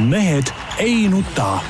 [0.00, 1.60] mehed ei nuta.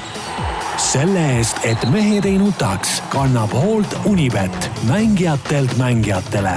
[0.80, 6.54] selle eest, et mehed ei nutaks, kannab hoolt Unibet, mängijatelt mängijatele.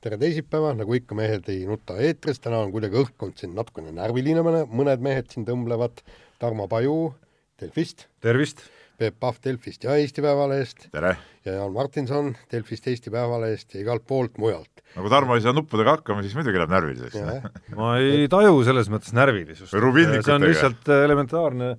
[0.00, 4.44] tere teisipäeva, nagu ikka, Mehed ei nuta eetris, täna on kuidagi õhkkond siin natukene närviline,
[4.68, 6.04] mõned mehed siin tõmblevad.
[6.38, 7.14] Tarmo Paju
[7.60, 8.06] Delfist.
[8.20, 8.62] tervist
[8.98, 10.88] Peep Pahv Delfist ja Eesti Päevalehest.
[10.92, 11.16] tere!
[11.46, 14.82] ja Jaan Martinson Delfist, Eesti Päevalehest ja igalt poolt mujalt.
[14.96, 17.44] no kui Tarmo ei saa nuppudega hakkama, siis muidugi läheb närviliseks.
[17.78, 19.70] ma ei taju selles mõttes närvilisust.
[19.72, 21.76] see on lihtsalt elementaarne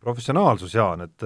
[0.00, 1.24] professionaalsus, Jaan, et,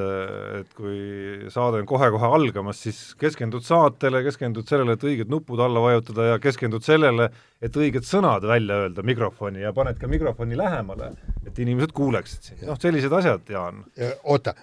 [0.58, 5.82] et kui saade on kohe-kohe algamas, siis keskendud saatele, keskendud sellele, et õiged nupud alla
[5.84, 7.28] vajutada ja keskendud sellele,
[7.62, 11.12] et õiged sõnad välja öelda mikrofoni ja paned ka mikrofoni lähemale,
[11.46, 12.66] et inimesed kuuleksid sind.
[12.66, 13.84] noh, sellised asjad, Jaan.
[14.24, 14.56] oota,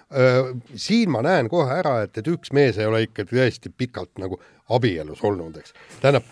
[0.74, 4.40] siin ma näen kohe ära, et, et üks mees ei ole ikka tõesti pikalt nagu
[4.76, 5.72] abielus olnud, eks.
[6.04, 6.28] tähendab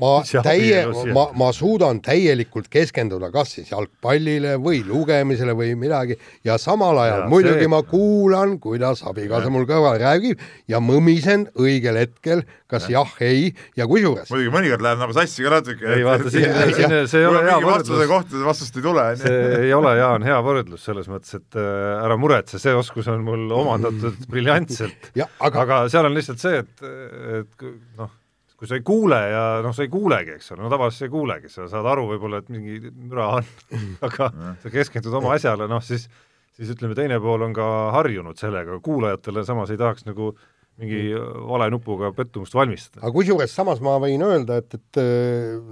[0.00, 0.12] ma
[0.44, 0.82] täie,
[1.14, 7.22] ma, ma suudan täielikult keskenduda kas siis jalgpallile või lugemisele või midagi ja samal ajal
[7.24, 7.70] ja, muidugi see...
[7.72, 13.88] ma kuulan, kuidas abikaasa mul kõrval räägib ja mõmisen õigel hetkel, kas jah, ei ja
[13.88, 14.28] kusjuures.
[14.32, 15.88] muidugi mõnikord läheb nagu sassi ka natuke.
[15.96, 18.04] ei vaata, siin, siin see ei ole hea võrdlus.
[18.12, 19.06] kohta vastust ei tule.
[19.22, 23.24] see ei ole, Jaan, hea võrdlus selles mõttes, et äh, ära muretse, see oskus on
[23.24, 25.10] mul omandatud briljantselt.
[25.16, 25.64] Aga...
[25.64, 26.86] aga seal on lihtsalt see, et,
[27.40, 28.12] et noh
[28.56, 31.12] kui sa ei kuule ja noh, sa ei kuulegi, eks ole, no tavaliselt sa ei
[31.12, 33.48] kuulegi, sa saad aru võib-olla, et mingi müra on.
[34.06, 34.30] Aga
[34.62, 36.06] sa keskendud oma asjale, noh siis,
[36.56, 37.66] siis ütleme, teine pool on ka
[37.98, 40.32] harjunud sellega, kuulajatele samas ei tahaks nagu
[40.76, 41.16] mingi
[41.48, 43.00] vale nupuga pettumust valmistada.
[43.00, 45.00] aga kusjuures samas ma võin öelda, et, et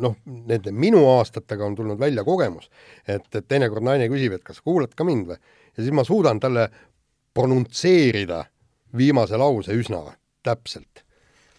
[0.01, 2.71] noh, nende minu aastatega on tulnud välja kogemus,
[3.05, 5.41] et, et teinekord naine küsib, et kas sa kuulad ka mind või,
[5.77, 6.71] ja siis ma suudan talle
[7.37, 8.47] pronuntsseerida
[8.97, 10.01] viimase lause üsna
[10.45, 11.04] täpselt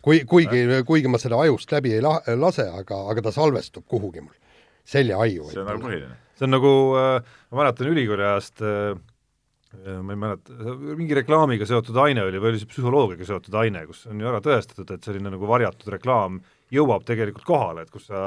[0.05, 4.23] kui, kuigi, kuigi ma seda ajust läbi ei la-, lase, aga, aga ta salvestub kuhugi
[4.23, 4.35] mul,
[4.85, 5.49] seljaaiu.
[5.51, 6.17] see on nagu põhiline.
[6.37, 8.91] see on nagu äh,, ma mäletan ülikooli ajast äh,
[9.79, 13.85] äh, ma ei mäleta, mingi reklaamiga seotud aine oli või oli see psühholoogiaga seotud aine,
[13.89, 16.39] kus on ju ära tõestatud, et selline nagu varjatud reklaam
[16.73, 18.21] jõuab tegelikult kohale, et kus sa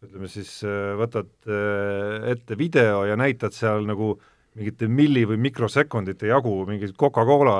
[0.00, 4.28] ütleme siis, äh, võtad äh, ette video ja näitad seal nagu äh,
[4.60, 7.56] mingite milli- või mikrosekundite jagu mingit Coca-Cola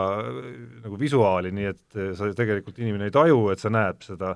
[0.84, 4.34] nagu visuaali, nii et sa tegelikult, inimene ei taju, et sa näed seda,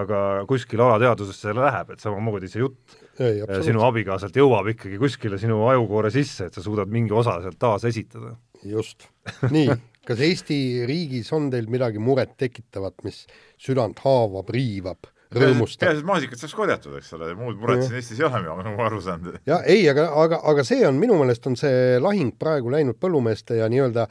[0.00, 0.18] aga
[0.50, 5.62] kuskil alateadvusesse see läheb, et samamoodi see jutt ei, sinu abikaasalt jõuab ikkagi kuskile sinu
[5.70, 8.36] ajukoore sisse, et sa suudad mingi osa sealt taas esitada.
[8.64, 9.08] just.
[9.50, 9.70] nii,
[10.06, 13.24] kas Eesti riigis on teil midagi muret tekitavat, mis
[13.58, 15.84] südant haavab, riivab rõõmustab.
[15.84, 18.88] peaasi, et maasikad saaks korjatud, eks ole, muud muret siin Eestis ei ole, nagu ma
[18.88, 19.28] aru saan.
[19.46, 23.60] ja ei, aga, aga, aga see on minu meelest on see lahing praegu läinud põllumeeste
[23.60, 24.08] ja nii-öelda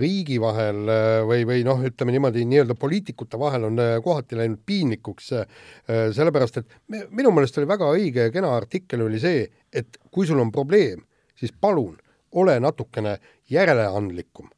[0.00, 0.82] riigi vahel
[1.28, 5.30] või, või noh, ütleme niimoodi, nii-öelda poliitikute vahel on kohati läinud piinlikuks,
[6.16, 6.74] sellepärast et
[7.14, 11.04] minu meelest oli väga õige ja kena artikkel oli see, et kui sul on probleem,
[11.38, 11.94] siis palun
[12.42, 13.16] ole natukene
[13.50, 14.50] järeleandlikum,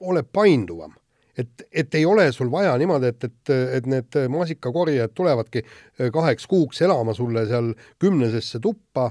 [0.00, 0.96] ole painduvam
[1.38, 6.48] et, et ei ole sul vaja niimoodi, et, et, et need maasikakorjajad tulevadki äh, kaheks
[6.50, 9.10] kuuks elama sulle seal kümnesesse tuppa,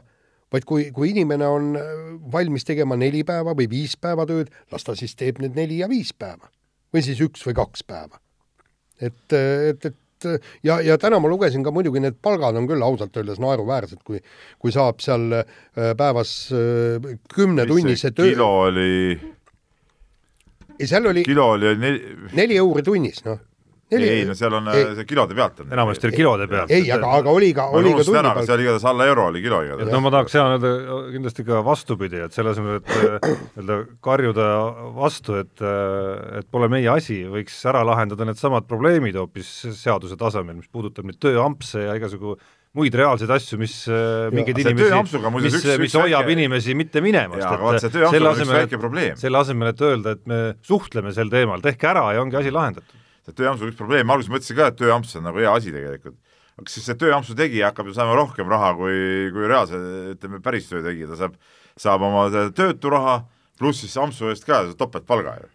[0.53, 1.91] vaid kui, kui inimene on äh,
[2.33, 5.91] valmis tegema neli päeva või viis päeva tööd, las ta siis teeb need neli ja
[5.91, 6.49] viis päeva.
[6.95, 8.19] või siis üks või kaks päeva.
[9.01, 10.27] et, et, et
[10.63, 14.21] ja, ja täna ma lugesin ka muidugi, need palgad on küll ausalt öeldes naeruväärsed, kui,
[14.59, 16.31] kui saab seal äh, päevas
[17.35, 18.31] kümnetunnise töö.
[18.31, 19.19] kilo oli
[20.79, 23.41] ei, seal oli kilo oli neli, neli euri tunnis, noh.
[23.93, 24.07] Neli...
[24.09, 24.65] ei, no seal on,
[24.97, 25.67] see kilode pealt on.
[25.75, 26.71] enamasti oli kilode pealt.
[26.73, 28.47] ei, aga, aga oli ka, oli ka tunni pealt.
[28.49, 29.91] seal igatahes alla euro oli kilo igatahes.
[29.93, 30.71] no ma tahaks hea öelda
[31.13, 33.77] kindlasti ka vastupidi, et selle asemel, et nii-öelda
[34.07, 34.49] karjuda
[34.97, 35.53] vastu, et,
[36.41, 41.21] et pole meie asi, võiks ära lahendada needsamad probleemid hoopis seaduse tasemel, mis puudutab nüüd
[41.21, 42.39] tööampse ja igasugu
[42.75, 46.35] muid reaalseid asju, mis äh, mingeid inimesi, mis, mis hoiab väike...
[46.35, 51.63] inimesi mitte minemast, et selle asemel, selle asemel, et öelda, et me suhtleme sel teemal,
[51.63, 53.03] tehke ära ja ongi asi lahendatud.
[53.25, 56.17] see tööampsu üks probleem, ma alguses mõtlesin ka, et tööamps on nagu hea asi tegelikult.
[56.59, 58.97] aga siis see tööampsu tegija hakkab ju saama rohkem raha kui,
[59.35, 59.79] kui reaalse,
[60.15, 61.39] ütleme, päris töö tegija, ta saab,
[61.79, 63.21] saab oma tööturaha
[63.59, 65.47] pluss siis ampsu eest ka topeltpalga ju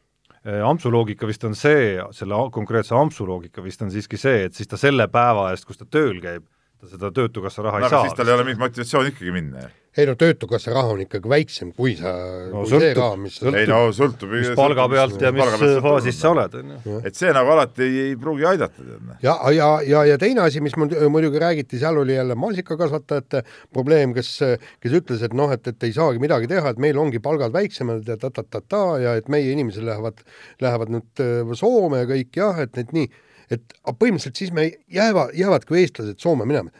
[0.48, 4.56] äh, ampsu loogika vist on see, selle konkreetse ampsu loogika vist on siiski see, et
[4.56, 6.48] siis ta selle päeva eest, kus ta tööl käib,
[6.80, 8.08] ta seda Töötukassa raha no, ei saa.
[8.08, 11.30] siis tal ei ole mingit motivatsiooni ikkagi minna ju ei no Töötukassa raha on ikkagi
[11.30, 15.24] väiksem, kui sa no, kui sõltub, raha, mis sõltub, ei no sõltub mis palga pealt
[15.24, 17.00] ja mis faasis sa oled, on ju.
[17.10, 19.00] et see nagu alati ei, ei pruugi aidata, tead.
[19.08, 19.16] Noh.
[19.24, 23.42] ja, ja, ja, ja teine asi, mis mul muidugi räägiti, seal oli jälle maasikakasvatajate
[23.74, 24.30] probleem, kes,
[24.78, 28.06] kes ütles, et noh, et, et ei saagi midagi teha, et meil ongi palgad väiksemad
[28.06, 30.22] ja ta-ta-ta-ta ja et meie inimesed lähevad,
[30.62, 33.10] lähevad nüüd äh, Soome ja kõik jah, et need nii
[33.50, 36.70] et põhimõtteliselt siis me jääva, jäävadki eestlased Soome minema.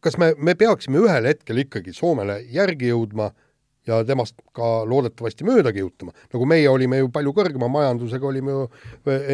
[0.00, 3.32] kas me, me peaksime ühel hetkel ikkagi Soomele järgi jõudma
[3.88, 8.66] ja temast ka loodetavasti mööda kihutama, nagu meie olime ju palju kõrgema majandusega, olime ju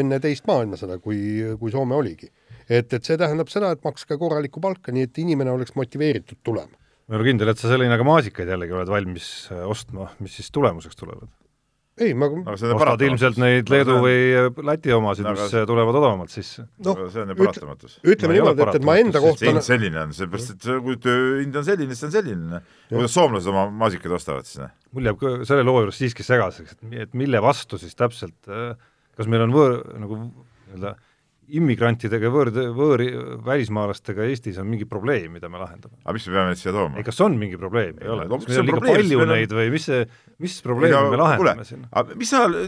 [0.00, 1.19] enne teist maailmasõda, kui,
[1.61, 2.31] kui Soome oligi.
[2.69, 6.79] et, et see tähendab seda, et makske korralikku palka, nii et inimene oleks motiveeritud tulema.
[7.06, 10.38] ma ei ole kindel, et sa selline ka maasikaid jällegi oled valmis äh, ostma, mis
[10.38, 11.29] siis tulemuseks tulevad
[12.00, 14.17] ei, ma ostad ilmselt neid Leedu või
[14.67, 15.62] Läti omasid, mis aga...
[15.70, 16.67] tulevad odavamalt sisse.
[16.85, 17.96] noh, see on ju paratamatus.
[18.02, 21.67] ütleme niimoodi, et, et ma enda kohta hind selline on, seepärast et kui tööhind on
[21.69, 22.62] selline, siis see on selline.
[22.91, 24.67] kuidas soomlased oma maasikaid ostavad siis?
[24.94, 28.75] mul jääb selle loo juures siiski segaseks, et, mille vastu siis täpselt, äh,
[29.14, 30.96] kas meil on võõr, nagu nii-öelda
[31.58, 33.02] immigrantidega, võõr, võõr,
[33.44, 35.99] välismaalastega Eestis on mingi probleem, mida me lahendame.
[36.02, 37.00] aga miks me peame neid siia tooma?
[37.00, 38.26] ei, kas on mingi probleem, ei ole?
[38.31, 39.32] kas meil on liiga probleem, palju on...
[39.35, 40.00] neid või mis see,
[40.44, 41.85] mis probleemi no, me lahendame siin?
[42.20, 42.58] mis ajal,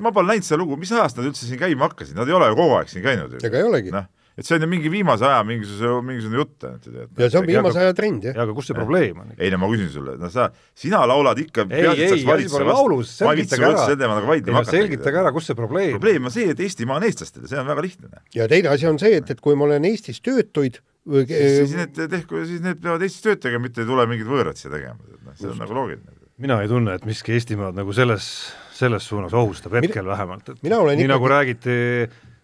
[0.00, 2.50] ma pole näinud seda lugu, mis ajast nad üldse siin käima hakkasid, nad ei ole
[2.52, 3.44] ju kogu aeg siin käinud ju.
[3.44, 3.94] ega ei olegi.
[3.94, 7.10] noh et see on ju mingi viimase aja mingisuguse, mingisugune jutt, et tead.
[7.20, 8.36] ja see on viimase aja trend, jah.
[8.38, 9.34] ja aga kus see probleem on?
[9.36, 10.46] ei no ma küsin sulle, no sa,
[10.78, 13.84] sina laulad ikka ei, ei, asi pole laulus, selgitage ära.
[13.90, 17.60] ei no selgitage ära, kus see probleem probleem on see, et Eestimaa on eestlastele, see
[17.60, 18.24] on väga lihtne.
[18.38, 21.76] ja teine asi on see, et, et kui ma olen Eestis töötuid või siis, siis
[21.76, 24.96] need tehku, siis need peavad Eestis tööd tegema, mitte ei tule mingid võõrad siia tegema,
[24.96, 26.18] noh, see on nagu loogiline.
[26.42, 28.26] mina ei tunne, et miski Eestimaad nagu selles,
[28.72, 31.10] selles suunas ohustab, hetkel mina, vähemalt, et nii ikkagi...
[31.10, 31.80] nagu räägiti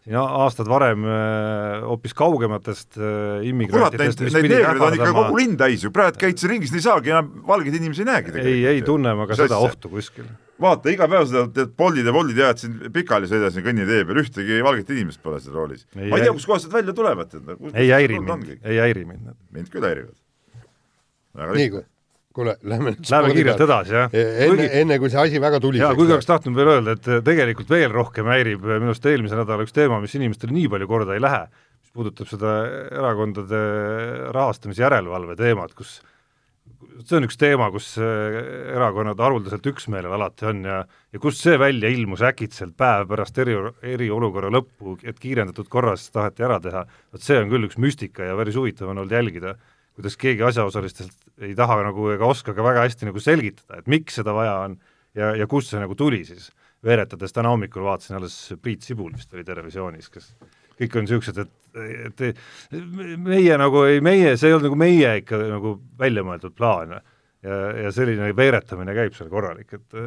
[0.09, 5.57] siin aastad varem äh, hoopis kaugematest äh, immigrantidest, mis neid neegreid on ikka kogu linn
[5.61, 8.85] täis ju, praegu käid sa ringis, ei saagi enam valgeid inimesi ei näegi ei, ei
[8.87, 10.31] tunne ma ka seda ohtu kuskil.
[10.63, 14.63] vaata, iga päev seda tead, Boldid ja Woldid jäävad siin pikali, sõidasin kõnnitee peal, ühtegi
[14.65, 15.85] valget inimest pole seal roolis.
[15.99, 17.37] ma ei tea, kustkohast nad välja tulevad.
[17.75, 19.37] ei häiri mind, ei häiri mind.
[19.55, 20.17] mind küll häirivad.
[21.53, 21.71] nii,
[22.37, 24.19] kuule, lähme nüüd Lähme kiirelt edasi, jah.
[24.49, 27.73] Enne enne kui see asi väga tuliseks jaa, kuigi oleks tahtnud veel öelda, et tegelikult
[27.73, 31.25] veel rohkem häirib minu arust eelmise nädala üks teema, mis inimestele nii palju korda ei
[31.25, 31.47] lähe,
[31.81, 32.59] mis puudutab seda
[32.93, 33.65] erakondade
[34.37, 35.99] rahastamise järelevalve teemat, kus
[37.09, 41.89] see on üks teema, kus erakonnad haruldaselt üksmeelel alati on ja ja kust see välja
[41.91, 43.57] ilmus äkitselt päev pärast eri,
[43.95, 46.85] eriolukorra lõppu, et kiirendatud korras taheti ära teha,
[47.15, 49.57] vot see on küll üks müstika ja päris huvitav on olnud jälgida
[49.99, 54.19] kuidas keegi asjaosalistest ei taha nagu ega oska ka väga hästi nagu selgitada, et miks
[54.21, 54.79] seda vaja on
[55.17, 56.51] ja, ja kust see nagu tuli siis.
[56.85, 60.33] veeretades täna hommikul vaatasin alles Priit Sibul vist oli Terevisioonis, kes
[60.79, 62.83] kõik on niisugused, et, et
[63.19, 67.01] meie nagu ei, meie, see ei olnud nagu meie ikka nagu välja mõeldud plaan ja,
[67.85, 69.99] ja selline veeretamine käib seal korralik, et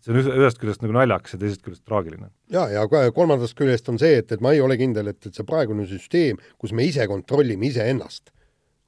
[0.00, 2.30] see on ühest küljest nagu naljakas ja teisest küljest traagiline.
[2.54, 5.46] ja, ja kolmandast küljest on see, et, et ma ei ole kindel, et, et see
[5.46, 8.30] praegune süsteem, kus me ise kontrollime iseennast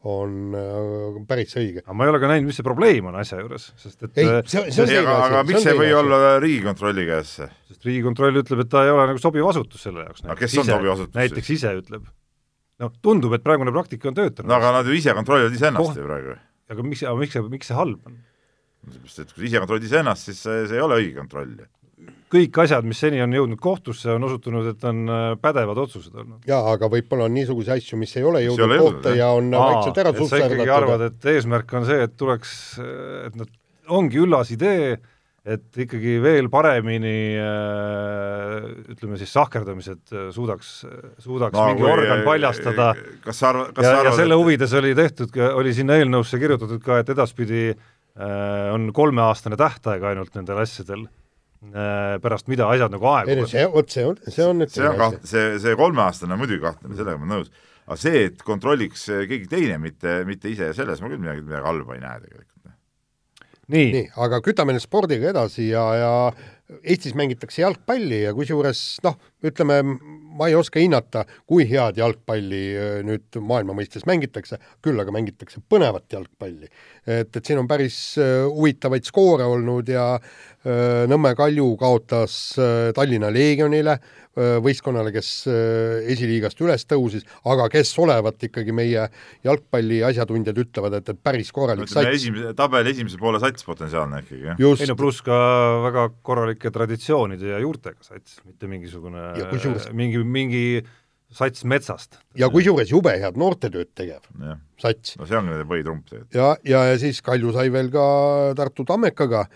[0.08, 1.82] on äh, päris õige.
[1.84, 4.26] aga ma ei ole ka näinud, mis see probleem on asja juures, sest et ei,
[4.26, 5.26] äh, see, see on teine asi.
[5.28, 7.48] aga miks ei või olla Riigikontrolli käes see?
[7.70, 10.24] sest Riigikontroll ütleb, et ta ei ole nagu sobiv asutus selle jaoks.
[10.26, 12.08] aga kes on ise, sobiv asutus näiteks ise ütleb.
[12.82, 14.50] noh, tundub, et praegune praktika on töötanud.
[14.50, 16.02] no aga nad ju ise kontrollivad iseennast Koht...
[16.02, 16.36] ju praegu.
[16.74, 18.18] aga miks, aga miks see, miks see halb on?
[18.82, 21.54] sellepärast, et kui ise kontrollid iseennast, siis see, see ei ole õige kontroll
[22.32, 26.40] kõik asjad, mis seni on jõudnud kohtusse, on osutunud, et on äh, pädevad otsused olnud.
[26.48, 29.68] jaa, aga võib-olla on niisuguseid asju, mis ei ole jõudnud ei kohta ja on Aa,
[29.68, 30.32] vaikselt ära susserdatud.
[30.32, 32.58] sa ikkagi arvad, et eesmärk on see, et tuleks,
[33.28, 33.56] et nad,
[33.92, 34.96] ongi üllas idee,
[35.42, 40.74] et ikkagi veel paremini äh, ütleme siis sahkerdamised äh, suudaks,
[41.18, 42.92] suudaks no, mingi organ paljastada
[43.24, 46.38] kas sa arvad, kas ja, sa arvad, ja selle huvides oli tehtud, oli sinna eelnõusse
[46.38, 51.21] kirjutatud ka, et edaspidi äh, on kolmeaastane tähtaeg ainult nendel asjadel Äh,
[52.22, 53.50] pärast mida asjad nagu aeguvad.
[53.50, 56.62] see, vot see on, see on nüüd see on kaht-, see, see kolmeaastane on muidugi
[56.64, 57.68] kahtlane, sellega ma olen nõus.
[57.86, 61.94] aga see, et kontrolliks keegi teine, mitte, mitte ise, selles ma küll midagi, midagi halba
[61.98, 62.74] ei näe tegelikult.
[63.72, 66.12] nii, nii, aga kütame nüüd spordiga edasi ja, ja
[66.82, 69.80] Eestis mängitakse jalgpalli ja kusjuures noh, ütleme,
[70.38, 75.62] ma ei oska hinnata, kui head jalgpalli äh, nüüd maailma mõistes mängitakse, küll aga mängitakse
[75.70, 76.70] põnevat jalgpalli.
[77.06, 82.54] et, et siin on päris äh, huvitavaid skoore olnud ja äh, Nõmme Kalju kaotas
[82.94, 83.96] Tallinna Leegionile,
[84.62, 85.30] võistkonnale, kes
[86.08, 89.08] esiliigast üles tõusis, aga kes olevat ikkagi meie
[89.44, 92.08] jalgpalli asjatundjad ütlevad, et, et päris korralik sats.
[92.14, 94.62] esimese, tabeli esimese poole sats potentsiaalne ikkagi, jah?
[94.62, 95.36] ei no pluss ka
[95.88, 96.06] väga
[96.62, 99.32] korralike traditsioonide ja juurtega sats, mitte mingisugune
[99.92, 100.64] mingi mingi
[101.32, 102.18] sats metsast.
[102.36, 104.56] ja kusjuures jube head noortetööd tegev ja.
[104.78, 105.16] sats.
[105.18, 106.34] no see on nende põhitrump tegelikult.
[106.34, 108.04] ja, ja, ja siis Kalju sai veel ka
[108.56, 109.46] Tartu Tammekaga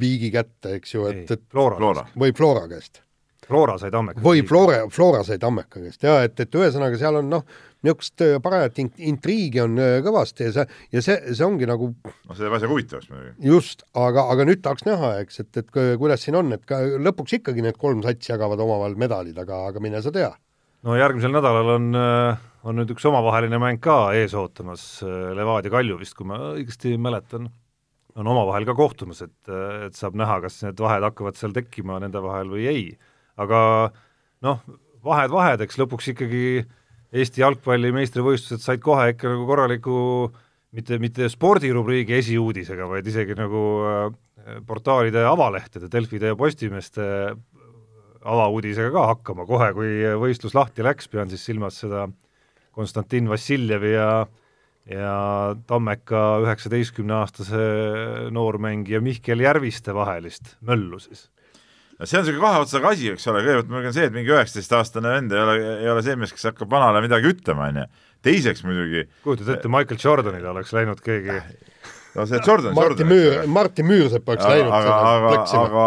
[0.00, 2.04] viigi kätte, eks ju, et, et Flora, Flora.
[2.14, 3.02] või Flora käest.
[3.46, 4.22] Flora sai Tammeka.
[4.22, 7.46] või Flora, Flora sai Tammeka käest ja et, et ühesõnaga seal on noh,
[7.86, 12.36] niisugust äh, parajat intriigi on äh, kõvasti ja see, ja see, see ongi nagu no
[12.36, 13.32] see teeb asja huvitavaks muidugi.
[13.50, 17.38] just, aga, aga nüüd tahaks näha, eks, et, et kuidas siin on, et ka lõpuks
[17.40, 20.30] ikkagi need kolm satsi jagavad omavahel medalid, aga, aga mine sa tea.
[20.86, 24.84] no järgmisel nädalal on, on nüüd üks omavaheline mäng ka ees ootamas,
[25.36, 27.48] Levadia Kalju vist, kui ma õigesti mäletan,
[28.20, 29.38] on omavahel ka kohtumas, et,
[29.86, 32.84] et saab näha, kas need vahed hakkavad seal tekkima nende vahel või ei.
[33.40, 33.60] aga
[34.44, 34.60] noh,
[35.04, 36.44] vahed vahedeks, lõpuks ikkagi
[37.10, 39.94] Eesti jalgpalli meistrivõistlused said kohe ikka nagu korraliku
[40.76, 47.06] mitte, mitte spordirubriigi esiuudisega, vaid isegi nagu äh, portaalide avalehtede, Delfide ja Postimeeste
[48.20, 49.46] avauudisega ka hakkama.
[49.48, 52.06] Kohe, kui võistlus lahti läks, pean siis silmas seda
[52.76, 54.10] Konstantin Vassiljevi ja
[54.90, 57.60] ja Tammeka üheksateistkümneaastase
[58.32, 61.28] noormängija Mihkel Järviste vahelist möllu siis
[62.08, 65.12] see on niisugune kahe otsaga asi, eks ole, kõigepealt ma ütlen see, et mingi üheksateistaastane
[65.16, 67.86] vend ei ole, ei ole see mees, kes hakkab vanale midagi ütlema, on ju.
[68.24, 71.36] teiseks muidugi kujutad ette, Michael Jordanile oleks läinud keegi
[72.16, 75.84] no see Jordan, Martin Müür, Martin Müürsepp oleks läinud aga, aga, aga,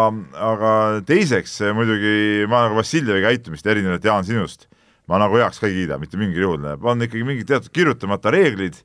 [0.52, 0.72] aga
[1.08, 4.68] teiseks muidugi ma nagu Vassiljevi käitumist erinevalt Jaan sinust,
[5.10, 8.78] ma nagu heaks ka ei kiida mitte mingil juhul, on ikkagi mingid teatud kirjutamata reeglid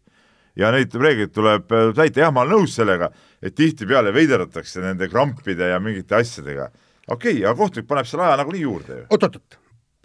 [0.59, 5.69] ja neid reegleid tuleb täita, jah, ma olen nõus sellega, et tihtipeale veiderdatakse nende krampide
[5.71, 6.71] ja mingite asjadega
[7.09, 9.07] okei okay,, aga kohtunik paneb selle aja nagunii juurde ju.
[9.15, 9.59] oot-oot,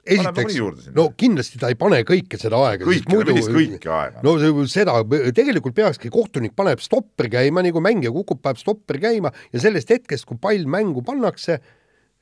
[0.04, 2.88] esiteks, no kindlasti ta ei pane kõike seda aega.
[2.88, 3.32] kõike, muidu...
[3.32, 4.24] millist kõike aega?
[4.24, 4.98] no seda,
[5.36, 9.92] tegelikult peakski kohtunik paneb stopperi käima, nii kui mängija kukub, paneb stopperi käima ja sellest
[9.94, 11.58] hetkest, kui pall mängu pannakse,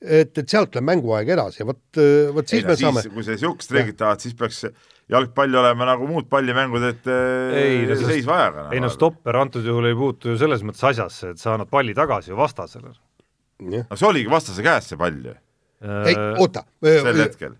[0.02, 1.84] et, et sealt läheb mänguaeg edasi ja vot,
[2.36, 4.64] vot siis ei, me siis, saame kui sa niisugust reeglit tahad, siis peaks
[5.12, 7.08] jalgpall olema nagu muud pallimängud, et
[7.58, 8.68] ei, seisva ajaga.
[8.74, 11.94] ei no stopper antud juhul ei puutu ju selles mõttes asjasse, et sa annad palli
[11.98, 12.94] tagasi ju vastasele
[13.70, 15.34] no see oligi vastase käes, see pall ju.
[15.82, 16.64] ei, oota.
[16.82, 17.56] sel hetkel,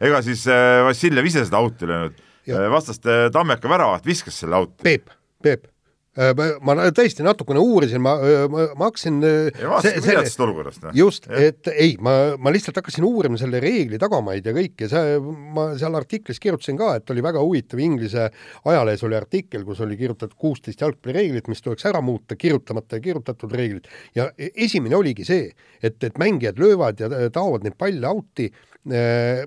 [0.00, 2.24] ega, siis äh, Vassiljev ise seda out'i löönud,
[2.72, 4.82] vastaste Tammeka väravat viskas selle out'i.
[4.86, 5.12] Peep,
[5.44, 5.73] Peep Äh,
[6.14, 8.14] ma tõesti natukene uurisin, ma,
[8.50, 10.86] ma, ma hakkasin ja vaatasid midagi olukorrast?
[10.94, 15.16] just, et ei, ma, ma lihtsalt hakkasin uurima selle reegli tagamaid ja kõike, see,
[15.56, 18.28] ma seal artiklis kirjutasin ka, et oli väga huvitav, Inglise
[18.62, 23.54] ajalehes oli artikkel, kus oli kirjutatud kuusteist jalgpallireeglit, mis tuleks ära muuta, kirjutamata ja kirjutatud
[23.58, 23.90] reeglid.
[24.14, 25.50] ja e-, esimene oligi see,
[25.82, 29.42] et, et mängijad löövad ja taovad neid palle out'i äh,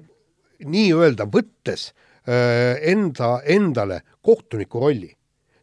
[0.67, 1.93] nii-öelda võttes
[2.27, 5.13] äh, enda, endale kohtuniku rolli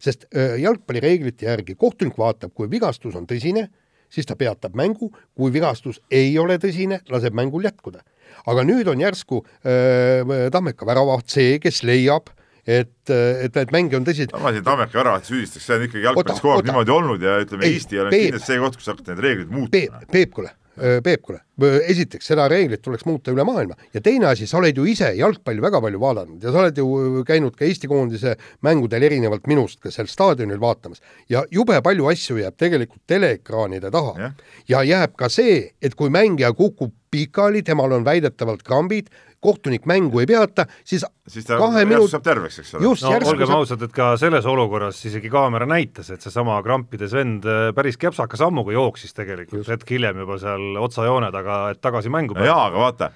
[0.05, 0.27] sest
[0.61, 3.69] jalgpallireeglite järgi kohtunik vaatab, kui vigastus on tõsine,
[4.13, 8.05] siis ta peatab mängu, kui vigastus ei ole tõsine, laseb mängul jätkuda.
[8.47, 12.33] aga nüüd on järsku äh, Tammeka väravaht see, kes leiab,
[12.67, 16.43] et, et need mänge on tõsiselt ma siin Tammeka väravat süüdistaks, see on ikkagi jalgpallis
[16.43, 19.25] kogu aeg niimoodi olnud ja ütleme, Eesti ei ole kindlasti see koht, kus hakata neid
[19.27, 19.73] reegleid muutma.
[19.77, 21.39] Peep, Peep, kuule Peep, kuule,
[21.87, 23.77] esiteks seda reeglit tuleks muuta üle maailma.
[23.95, 27.23] Ja teine asi, sa oled ju ise jalgpalli väga palju vaadanud ja sa oled ju
[27.29, 28.35] käinud ka Eesti koondise
[28.67, 31.03] mängudel erinevalt minust ka seal staadionil vaatamas.
[31.31, 34.15] Ja jube palju asju jääb tegelikult teleekraanide taha.
[34.19, 34.33] Ja.
[34.69, 39.13] ja jääb ka see, et kui mängija kukub pikali, temal on väidetavalt krambid,
[39.45, 42.09] kohtunik mängu ei peata, siis siis ta kahe minut...
[42.11, 42.87] saab terveks, eks ole.
[42.87, 43.59] no olgem saab...
[43.59, 48.41] ausad, et ka selles olukorras isegi kaamera näitas, et seesama krampides vend äh, päris käpsaka
[48.41, 52.85] sammuga jooksis tegelikult hetk hiljem juba seal otsajoone taga, et tagasi mängu no jaa, aga
[52.87, 53.11] vaata,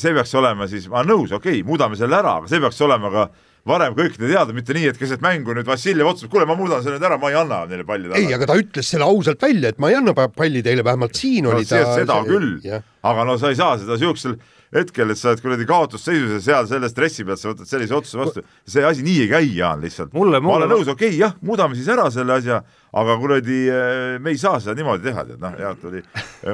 [0.00, 2.80] see peaks olema siis, ma olen nõus, okei okay,, muudame selle ära, aga see peaks
[2.88, 3.28] olema ka
[3.68, 6.98] varem kõikide teada, mitte nii, et keset mängu nüüd Vassiljev otsustab, kuule, ma muudan selle
[6.98, 8.26] nüüd ära, ma ei anna neile palli tagasi.
[8.26, 11.46] ei, aga ta ütles selle ausalt välja, et ma ei anna palli teile, vähemalt siin
[11.46, 14.38] no, oli ta seda küll, aga no sa ei saa seda niisugusel
[14.72, 18.20] hetkel, et sa oled kuradi kaotusseisus ja seal selle stressi pealt sa võtad sellise otsuse
[18.20, 20.14] vastu, see asi nii ei käi, Jaan, lihtsalt.
[20.14, 22.62] ma olen nõus, okei okay,, jah, muudame siis ära selle asja,
[23.02, 26.00] aga kuradi eh, me ei saa seda niimoodi teha, tead, noh, Jaan tuli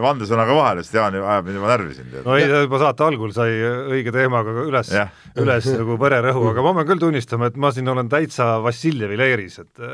[0.06, 2.10] vandesõnaga vahele, sest Jaan ajab mind juba närvi siin.
[2.24, 3.54] no ei, juba saate algul sai
[3.98, 4.90] õige teemaga üles,
[5.38, 9.60] üles nagu vererõhu, aga ma pean küll tunnistama, et ma siin olen täitsa Vassiljevi leeris,
[9.62, 9.86] et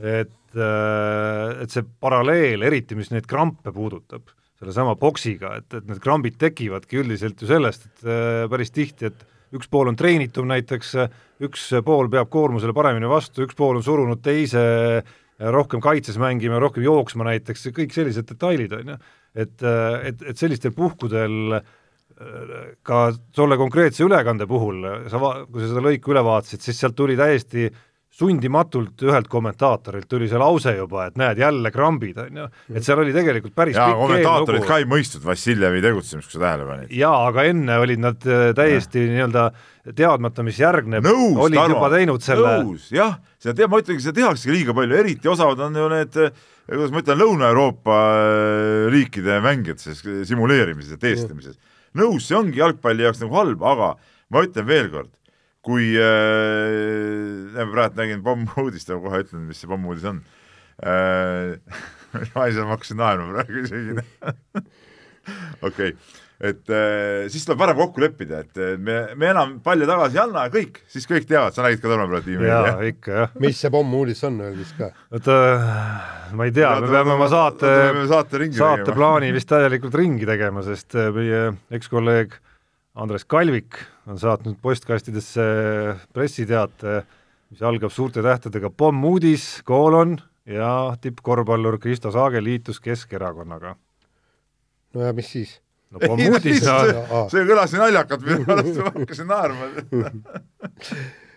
[0.00, 6.36] et, et see paralleel, eriti mis neid krampe puudutab sellesama boksiga, et, et need krambid
[6.40, 10.92] tekivadki üldiselt ju sellest, et äh, päris tihti, et üks pool on treenitum näiteks,
[11.46, 14.62] üks pool peab koormusele paremini vastu, üks pool on surunud teise
[15.40, 18.96] rohkem kaitses mängima, rohkem jooksma näiteks, kõik sellised detailid, on ju.
[19.34, 19.56] et,
[20.10, 21.76] et, et sellistel puhkudel äh,
[22.86, 26.98] ka tolle konkreetse ülekande puhul, sa va-, kui sa seda lõiku üle vaatasid, siis sealt
[27.00, 27.86] tuli täiesti äh,
[28.20, 33.00] sundimatult ühelt kommentaatorilt tuli see lause juba, et näed, jälle krambid, on ju, et seal
[33.00, 36.94] oli tegelikult päris jaa, kommentaatorid ka ei mõistnud Vassiljevi tegutsemist, kui sa tähele panid.
[37.00, 39.48] jaa, aga enne olid nad äh, täiesti nii-öelda
[39.96, 44.18] teadmata, mis järgneb, olid Tarmo, juba teinud selle nõus, jah, seda teab, ma ütlengi, seda
[44.20, 49.40] tehaksegi liiga palju, eriti osavad on ju need äh, kuidas ma ütlen, Lõuna-Euroopa äh, riikide
[49.44, 51.58] mängijad selles simuleerimises ja teestlemises.
[51.98, 53.94] nõus, see ongi jalgpalli jaoks nagu halb, aga
[54.30, 55.10] ma ütlen veel kord,
[55.66, 60.22] kui äh,, praegu nägin pommuudist, ma kohe ütlen, mis see pommuudis on
[60.80, 61.58] äh,.
[62.34, 63.98] ma ise, hakkasin naerma praegu isegi
[65.68, 65.94] okei okay.,
[66.40, 70.22] et äh, siis tuleb varem kokku leppida, et äh, me, me enam palle tagasi ei
[70.22, 72.46] anna ja kõik, siis kõik teavad, sa nägid ka Tormepeale tiimi.
[72.48, 73.34] jaa, ikka jah.
[73.44, 74.88] mis see pommuudis on, öelge siis ka.
[75.12, 75.36] oota,
[76.38, 77.74] ma ei tea, me peame oma saate,
[78.08, 81.42] saate, saateplaani vist täielikult ringi tegema, sest äh, meie
[81.76, 82.40] ekskolleeg
[83.00, 83.78] Andres Kalvik
[84.10, 85.44] on saatnud postkastidesse
[86.12, 87.00] pressiteate,
[87.50, 93.76] mis algab suurte tähtedega pommuudis, koolon ja tippkorvpallur Kristo Saage liitus Keskerakonnaga.
[94.94, 95.60] no ja mis siis?
[95.90, 99.70] no pommuudis no, see kõlas naljakalt, minu arust ma hakkasin naerma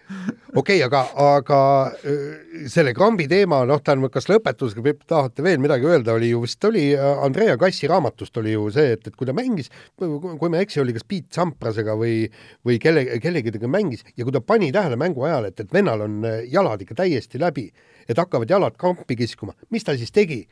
[0.55, 1.01] okei okay,, aga,
[1.37, 1.59] aga
[2.05, 6.63] äh, selle Krambi teema, noh, tähendab, kas lõpetusega tahate veel midagi öelda, oli ju vist
[6.69, 10.59] oli äh, Andrea Kassi raamatust oli ju see, et, et kui ta mängis, kui ma
[10.59, 12.27] ei eksi, oli kas Piet Samprasega või,
[12.65, 16.19] või kelle, kellegidega mängis ja kui ta pani tähele mängu ajal, et, et vennal on
[16.29, 17.69] äh, jalad ikka täiesti läbi,
[18.07, 20.43] et hakkavad jalad krampi kiskuma, mis ta siis tegi?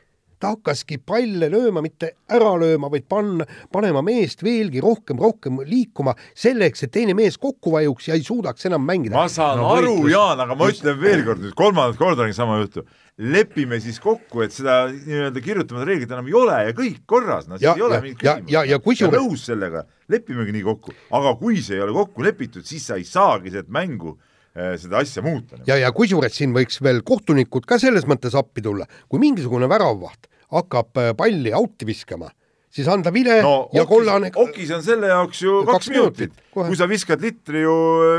[0.42, 6.16] Ta hakkaski palle lööma, mitte ära lööma, vaid panna, panema meest veelgi rohkem, rohkem liikuma
[6.32, 9.16] selleks, et teine mees kokku vajuks ja ei suudaks enam mängida.
[9.18, 12.60] ma saan no, aru, Jaan, aga ma ütlen veel kord nüüd, kolmandat korda räägin sama
[12.64, 12.86] juttu.
[13.22, 17.60] lepime siis kokku, et seda nii-öelda kirjutamata reeglit enam ei ole ja kõik korras, no
[17.60, 18.50] siis ja, ei ole mingit küsimust.
[18.50, 22.26] ja, ja, ja kusjuures nõus sellega, lepimegi nii kokku, aga kui see ei ole kokku
[22.26, 25.62] lepitud, siis sa ei saagi seda mängu eh, seda asja muuta.
[25.68, 30.28] ja, ja kusjuures siin võiks veel kohtunikud ka selles mõttes appi tulla, kui mingisugune väravvaht
[30.52, 32.28] hakkab äh, palli out'i viskama,
[32.72, 34.32] siis anda vile no, ja okis, kollane.
[34.44, 37.76] okis on selle jaoks ju kaks, kaks minutit, minutit., kui sa viskad litri ju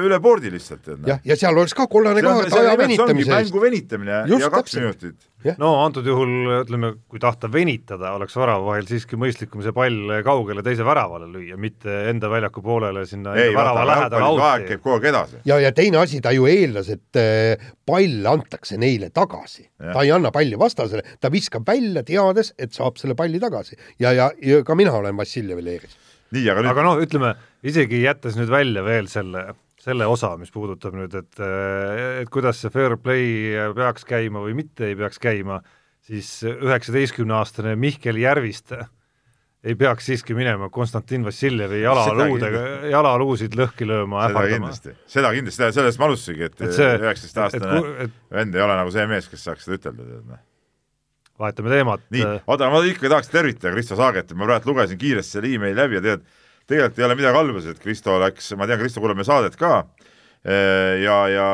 [0.07, 0.89] üle boardi lihtsalt.
[1.09, 3.53] jah, ja seal oleks ka kollane kaart aja venitamise eest.
[3.53, 4.83] mängu venitamine Just, ja kaks täpselt.
[4.83, 5.29] minutit
[5.61, 10.65] no antud juhul ütleme, kui tahta venitada, oleks värava vahel siiski mõistlikum see pall kaugele
[10.67, 14.69] teise väravale lüüa, mitte enda väljaku poolele sinna ei, värava lähedale auti.
[14.71, 15.43] käib kogu aeg edasi.
[15.49, 19.69] ja, ja teine asi, ta ju eeldas, et äh, pall antakse neile tagasi.
[19.83, 23.79] ta ei anna palli vastasele, ta viskab välja, teades, et saab selle palli tagasi.
[23.99, 25.99] ja, ja, ja ka mina olen Vassiljevi leeris.
[26.33, 30.53] nii, aga nüüd aga noh, ütleme isegi jättes nüüd välja veel selle selle osa, mis
[30.55, 31.43] puudutab nüüd, et,
[32.23, 35.61] et kuidas see fair play peaks käima või mitte ei peaks käima,
[36.07, 38.85] siis üheksateistkümneaastane Mihkel Järviste
[39.63, 44.73] ei peaks siiski minema Konstantin Vassiljevi jalaluudega, jalaluusid lõhki lööma, ähvardama.
[45.11, 49.69] seda kindlasti, sellest ma alustasingi, et üheksateistaastane vend ei ole nagu see mees, kes saaks
[49.69, 50.43] seda ütelda, tead noh
[51.43, 52.03] vahetame teemat.
[52.13, 55.99] nii, oota, ma ikka tahaks tervitada Kristo Saaget, ma praegu lugesin kiiresti selle emaili läbi
[55.99, 56.27] ja tead,
[56.71, 59.83] tegelikult ei ole midagi halba, sest Kristo läks, ma tean, Kristo kuulab meie saadet ka.
[60.43, 61.49] Ja, ja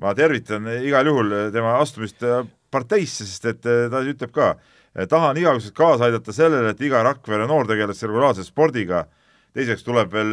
[0.00, 2.24] ma tervitan igal juhul tema astumist
[2.72, 4.54] parteisse, sest et ta ütleb ka,
[5.10, 9.04] tahan igakülgselt kaasa aidata sellele, et iga Rakvere noor tegeleks regulaarselt spordiga,
[9.54, 10.32] teiseks tuleb veel,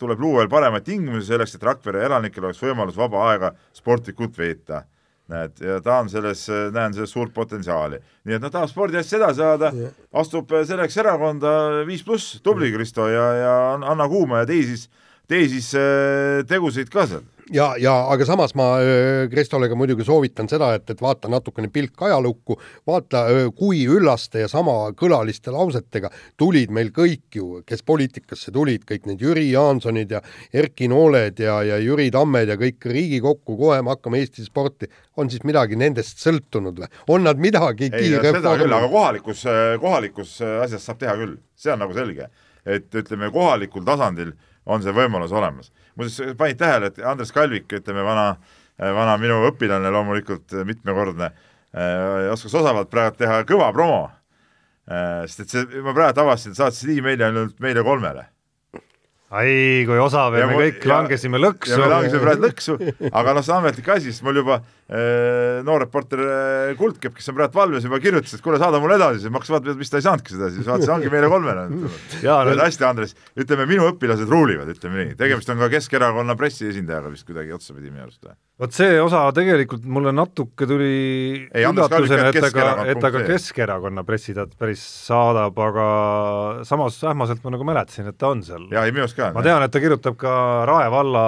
[0.00, 4.84] tuleb luua veel paremaid tingimusi selleks, et Rakvere elanikel oleks võimalus vaba aega sportlikult veeta
[5.28, 8.00] näed, ja ta on selles, näen selles suurt potentsiaali.
[8.24, 9.72] nii et noh, tahab spordi asja edasi ajada,
[10.12, 14.88] astub selleks erakonda viis pluss, tubli Kristo ja, ja anna kuuma ja tee siis,
[15.28, 18.66] tee siis äh, tegusid ka seal ja, ja aga samas ma
[19.30, 22.58] Kristole ka muidugi soovitan seda, et, et vaata natukene pilk ajalukku,
[22.88, 23.24] vaata,
[23.56, 29.22] kui üllaste ja sama kõlaliste lausetega tulid meil kõik ju, kes poliitikasse tulid, kõik need
[29.24, 34.22] Jüri Jaansonid ja Erki Nooled ja, ja Jüri Tammed ja kõik Riigikokku, kohe me hakkame
[34.22, 36.90] Eesti sporti, on siis midagi nendest sõltunud või?
[37.14, 38.76] on nad midagigi reforminud?
[38.80, 39.46] aga kohalikus,
[39.80, 42.28] kohalikus asjas saab teha küll, see on nagu selge.
[42.68, 44.34] et ütleme, kohalikul tasandil
[44.68, 48.30] on see võimalus olemas muuseas, panid tähele, et Andres Kalvik, ütleme vana,
[48.78, 51.32] vana minu õpilane, loomulikult mitmekordne,
[51.74, 54.08] äh, oskas osavalt praegu teha kõva promo.
[54.88, 58.28] Äh, sest et see, ma praegu avastasin, saatsid emaili ainult meile kolmele
[59.28, 61.74] ai, kui osav ja, ja me kõik ja, langesime lõksu.
[61.74, 62.76] ja me langesime praegu lõksu,
[63.10, 67.28] aga noh, see on ametlik asi, sest mul juba äh, noor reporter äh, Kuldkepp, kes
[67.32, 69.92] on praegu valves, juba kirjutas, et kuule, saada mulle edasi, siis ma hakkasin vaatama, mis
[69.92, 71.68] ta ei saanudki seda, siis vaatasin, ongi meile kolmele.
[72.64, 77.56] hästi, Andres, ütleme minu õpilased ruulivad, ütleme nii, tegemist on ka Keskerakonna pressiesindajaga vist kuidagi
[77.58, 78.38] otsapidi minu arust või?
[78.58, 84.02] Vot see osa tegelikult mulle natuke tuli üllatusena, et ta ka, et ta ka Keskerakonna
[84.06, 85.86] pressiteadet päris saadab, aga
[86.66, 88.66] samas ähmaselt ma nagu mäletasin, et ta on seal.
[88.74, 89.30] jaa, ei minu arust ka.
[89.36, 90.34] ma tean, et ta kirjutab ka
[90.68, 91.24] Rae valla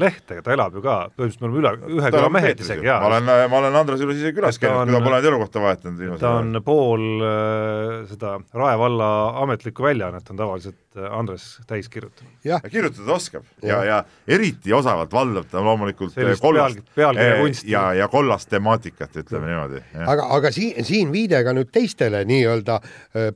[0.00, 2.98] lehte, ta elab ju ka, põhimõtteliselt me oleme üle, ühe küla mehed isegi, jaa.
[3.02, 6.16] ma olen, ma olen Andrese juures isegi külas käinud, kui ta pole elukohta vahetanud.
[6.20, 9.08] ta on pool äh, seda Rae valla
[9.42, 12.34] ametlikku väljaannet on tavaliselt äh, Andres täis kirjutanud.
[12.70, 17.70] kirjutada oskab ja, ja eriti osavalt valdab ta loomulikult äh, Sellist kollast pealkirja kunsti.
[17.72, 19.82] ja, ja kollast temaatikat, ütleme niimoodi.
[20.04, 22.80] aga, aga siin, siin viide ka nüüd teistele nii-öelda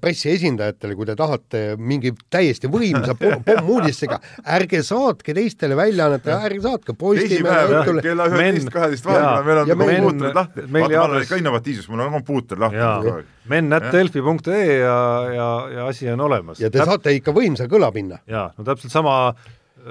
[0.00, 4.20] pressiesindajatele, kui te tahate mingi täiesti võimsa pommuudisega,
[4.58, 8.02] ärge saatke teistele väljaannetele ka Postimehe teisipäev õhtule.
[8.02, 10.60] kella üheteist, kaheteist vahel, meil on Ja meil- kompuutrid lahti.
[10.60, 14.96] vaata, ma olen jaotas- ikka innovatiivsus, mul on kompuuter lahti kogu aeg., men.delfi.ee ja,
[15.34, 16.60] ja, ja asi on olemas.
[16.60, 18.18] ja te saate ikka võimsa kõlapinna.
[18.26, 19.86] jaa, no täpselt sama äh,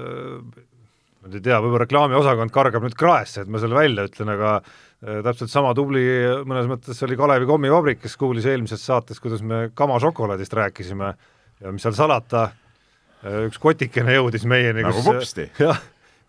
[1.21, 4.53] ma nüüd ei tea, võib-olla reklaamiosakond kargab nüüd kraesse, et ma selle välja ütlen, aga
[4.61, 6.03] äh, täpselt sama tubli
[6.47, 11.13] mõnes mõttes oli Kalevi kommivabrik, kes kuulis eelmises saates, kuidas me kamašokolaadist rääkisime
[11.61, 12.49] ja mis seal salata,
[13.49, 15.49] üks kotikene jõudis meieni, Nagu popsti.
[15.65, 15.75] jah,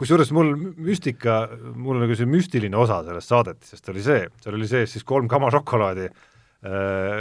[0.01, 1.43] kusjuures mul müstika,
[1.77, 6.09] mul nagu see müstiline osa sellest saadetisest oli see, seal oli sees siis kolm kamašokolaadi,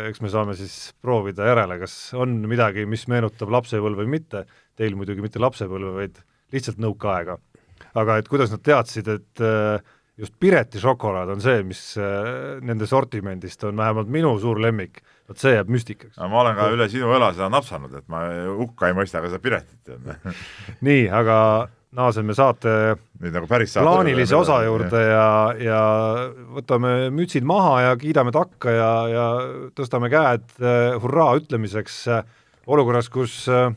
[0.10, 4.46] eks me saame siis proovida järele, kas on midagi, mis meenutab lapsepõlve või mitte,
[4.80, 6.20] teil muidugi mitte lapsepõlve, vaid
[6.56, 7.38] lihtsalt nõukaaega.
[8.00, 9.80] aga et kuidas nad teadsid, et äh,
[10.20, 15.40] just Pireti šokolaad on see, mis äh, nende sortimendist on vähemalt minu suur lemmik, vot
[15.40, 16.18] see jääb müstikaks.
[16.20, 18.24] ma olen ka üle sinu õla seda napsanud, et ma
[18.60, 19.92] hukka ei mõista ka seda Piretit.
[20.88, 21.40] nii, aga
[21.96, 22.72] naaseme saate
[23.20, 25.80] nüüd nagu päris saate plaanilise osa juurde ja, ja
[26.54, 29.26] võtame mütsid maha ja kiidame takka ja, ja
[29.78, 32.22] tõstame käed äh, hurraa ütlemiseks äh,
[32.70, 33.72] olukorras, kus äh,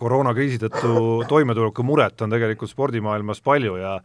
[0.00, 3.98] koroonakriisi tõttu toimetulekumuret on tegelikult spordimaailmas palju ja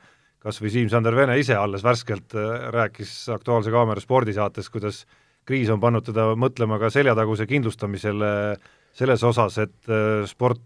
[0.46, 2.36] kas või Siim-Sander Vene ise alles värskelt
[2.76, 5.06] rääkis Aktuaalse Kaamera spordisaates, kuidas
[5.48, 8.30] kriis on pannud teda mõtlema ka seljataguse kindlustamisele
[8.96, 9.90] selles osas, et
[10.30, 10.62] sport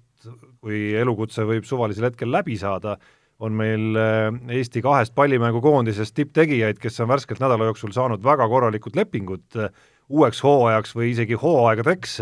[0.63, 2.97] kui elukutse võib suvalisel hetkel läbi saada,
[3.39, 4.27] on meil äh,
[4.59, 9.71] Eesti kahest pallimängukoondisest tipptegijaid, kes on värskelt nädala jooksul saanud väga korralikud lepingud äh,
[10.09, 12.19] uueks hooajaks või isegi hooaegadeks.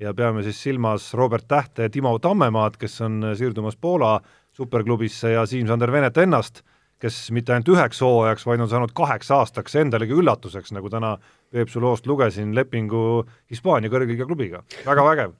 [0.00, 4.18] Ja peame siis silmas Robert Tähte ja Timo Tammemaad, kes on siirdumas Poola
[4.56, 6.62] superklubisse ja Siim-Sander Venet ennast,
[7.00, 11.16] kes mitte ainult üheks hooajaks, vaid on saanud kaheks aastaks endalegi üllatuseks, nagu täna
[11.56, 15.34] Peepsu loost lugesin, lepingu Hispaania kõrgliiga klubiga, väga vägev.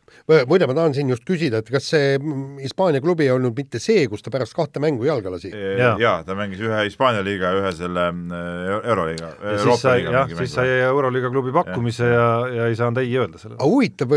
[0.48, 3.80] muide, ma tahan siin just küsida, et kas see mm, Hispaania klubi ei olnud mitte
[3.82, 5.50] see, kus ta pärast kahte mängu jalga lasi?
[5.52, 5.96] Jaa.
[6.00, 9.98] jaa, ta mängis ühe Hispaania liiga ja ühe selle äh, Euroliiga, ja siis Euroopa sai,
[10.00, 10.72] liiga jah, siis sai.
[10.86, 13.58] Euroliiga klubi pakkumise ja, ja ei saanud ei öelda sellele.
[13.60, 14.16] aga huvitav,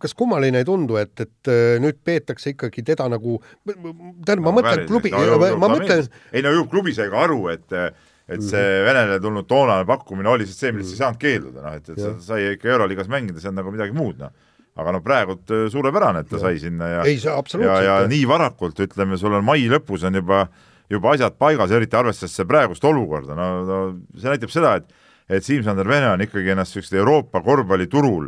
[0.00, 1.52] kas kummaline ei tundu, et, et
[1.84, 6.96] nüüd peetakse ikkagi teda nagu, tähendab, ma mõtlen klubi, ma mõtlen, ei no ju klubi
[6.96, 7.80] sai ka aru, et
[8.28, 8.86] et see Mhm.
[8.88, 12.14] Venele tulnud toonane pakkumine oli siis see, millest ei saanud keelduda, noh et, et sa
[12.32, 14.32] sai ikka Euroliigas mängida, see on nagu midagi muud, noh.
[14.74, 17.30] aga no praegult äh, suurepärane, et ta sai sinna ja ei see
[17.62, 20.46] ja, ja nii varakult, ütleme, sul on mai lõpus on juba
[20.90, 23.82] juba asjad paigas, eriti arvestades praegust olukorda, no, no
[24.16, 28.26] see näitab seda, et et Siim-Sander Vene on ikkagi ennast niisugusel Euroopa korvpalliturul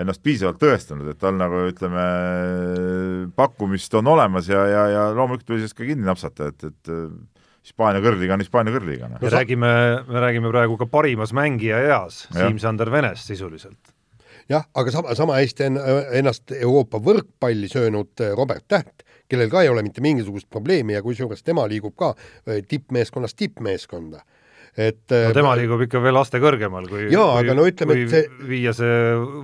[0.00, 2.04] ennast piisavalt tõestanud, et tal nagu ütleme,
[3.36, 6.92] pakkumist on olemas ja, ja, ja loomulikult tuli sellest ka kinni napsata, et, et
[7.62, 9.22] Hispaania kõrgliiga on Hispaania kõrgliiga, noh.
[9.22, 9.72] me räägime,
[10.08, 12.24] me räägime praegu ka parimas mängija eas.
[12.34, 13.92] Siim-Sander Venest sisuliselt.
[14.50, 15.78] jah, aga sama, sama hästi on
[16.18, 21.02] ennast Euroopa võrkpalli söönud äh, Robert Täht, kellel ka ei ole mitte mingisugust probleemi ja
[21.02, 24.24] kusjuures tema liigub ka äh, tippmeeskonnast tippmeeskonda.
[24.72, 28.08] Et no äh, tema liigub ikka veel aste kõrgemal, kui Jaa, aga no ütleme, et
[28.12, 28.94] see- viia see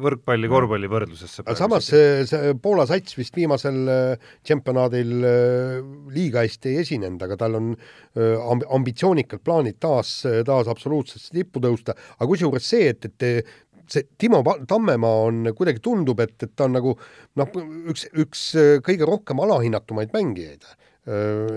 [0.05, 1.45] võrkpalli korvpalli võrdlusesse.
[1.45, 5.79] aga samas see, see Poola sats vist viimasel äh, tšempionaadil äh,
[6.17, 7.71] liiga hästi ei esinenud, aga tal on
[8.19, 10.15] amb- ambitsioonikad plaanid taas,
[10.49, 13.47] taas absoluutsesse tippu tõusta, aga kusjuures see, et, et
[13.89, 16.97] see Timo Tammemaa on, kuidagi tundub, et, et ta on nagu
[17.41, 17.53] noh,
[17.93, 18.49] üks, üks
[18.85, 20.65] kõige rohkem alahinnatumaid mängijaid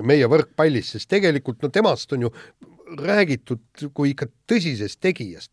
[0.08, 2.30] meie võrkpallis, sest tegelikult no temast on ju
[3.00, 5.52] räägitud kui ikka tõsisest tegijast.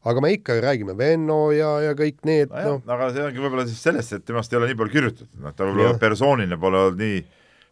[0.00, 3.66] aga me ikka räägime Venno ja, ja kõik need noh, no., aga see ongi võib-olla
[3.68, 7.02] siis sellest, et temast ei ole nii palju kirjutatud, noh ta võib-olla persoonina pole olnud
[7.02, 7.18] nii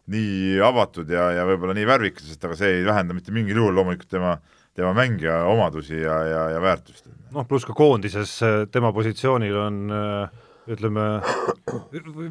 [0.09, 3.75] nii avatud ja, ja võib-olla nii värvikas, sest aga see ei vähenda mitte mingil juhul
[3.77, 4.35] loomulikult tema,
[4.77, 7.09] tema mängija omadusi ja, ja, ja väärtust.
[7.33, 11.09] noh, pluss ka koondises äh, tema positsioonil on äh, ütleme,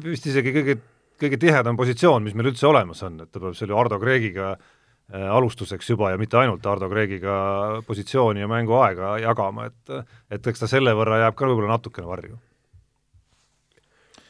[0.03, 0.79] vist isegi kõige,
[1.19, 4.53] kõige tihedam positsioon, mis meil üldse olemas on, et ta peab seal ju Ardo Kreegiga
[4.55, 4.75] äh,
[5.09, 9.95] alustuseks juba ja mitte ainult Ardo Kreegiga positsiooni ja mänguaega jagama, et
[10.37, 12.37] et eks ta selle võrra jääb ka võib-olla natukene varju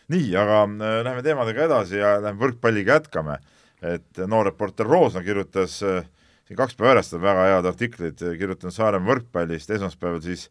[0.10, 3.40] nii, aga äh, läheme teemadega edasi ja läheme võrkpalliga jätkame.
[3.80, 6.04] et noor reporter Roosna kirjutas äh,
[6.48, 10.50] siin kaks päeva järjest on väga head artiklid äh, kirjutanud Saaremaa võrkpallist, esmaspäeval siis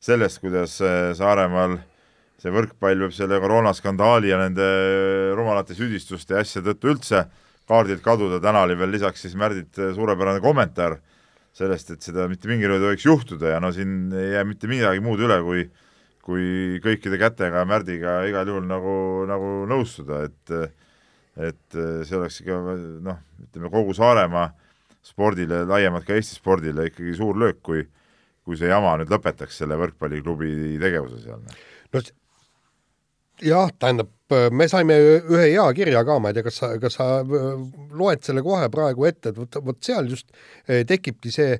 [0.00, 1.76] sellest, kuidas äh, Saaremaal
[2.40, 4.66] see võrkpall võib selle koroonaskandaali ja nende
[5.36, 7.26] rumalate süüdistuste ja asjade tõttu üldse
[7.70, 10.98] kaardilt kaduda, täna oli veel lisaks siis Märdit äh, suurepärane kommentaar
[11.56, 14.68] sellest, et seda mitte mingil juhul ei tohiks juhtuda ja no siin ei jää mitte
[14.70, 15.64] midagi muud üle, kui
[16.20, 18.92] kui kõikide kätega Märdiga igal juhul nagu,
[19.30, 20.52] nagu nõustuda, et
[21.40, 22.58] et see oleks ikka
[23.06, 24.50] noh, ütleme kogu Saaremaa
[25.06, 27.86] spordile, laiemalt ka Eesti spordile ikkagi suur löök, kui
[28.44, 31.40] kui see jama nüüd lõpetaks selle võrkpalliklubi tegevuse seal.
[31.94, 32.12] no s-
[33.44, 34.10] jah, tähendab,
[34.52, 37.46] me saime ühe hea kirja ka, ma ei tea, kas sa, kas sa äh,
[37.96, 41.56] loed selle kohe praegu ette, et vot, vot seal just äh, tekibki see,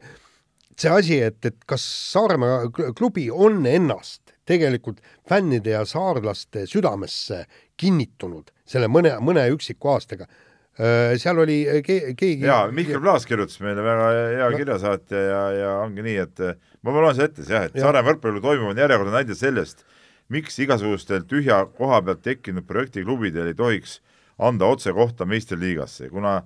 [0.77, 7.45] see asi, et, et kas Saaremaa klubi on ennast tegelikult fännide ja saarlaste südamesse
[7.81, 13.61] kinnitunud selle mõne, mõne üksiku aastaga äh, seal oli ke keegi jaa, Mihkel Plaas kirjutas
[13.64, 16.45] meile väga hea kirjasaatja ja, ja ongi nii, et
[16.83, 17.87] ma loen selle ette siis jah, et ja.
[17.88, 19.87] Saaremaa võrkpalli toimub on järjekordne näide sellest,
[20.31, 23.99] miks igasugustel tühja koha pealt tekkinud projektiklubidel ei tohiks
[24.38, 26.40] anda otsekohta meistriliigasse, kuna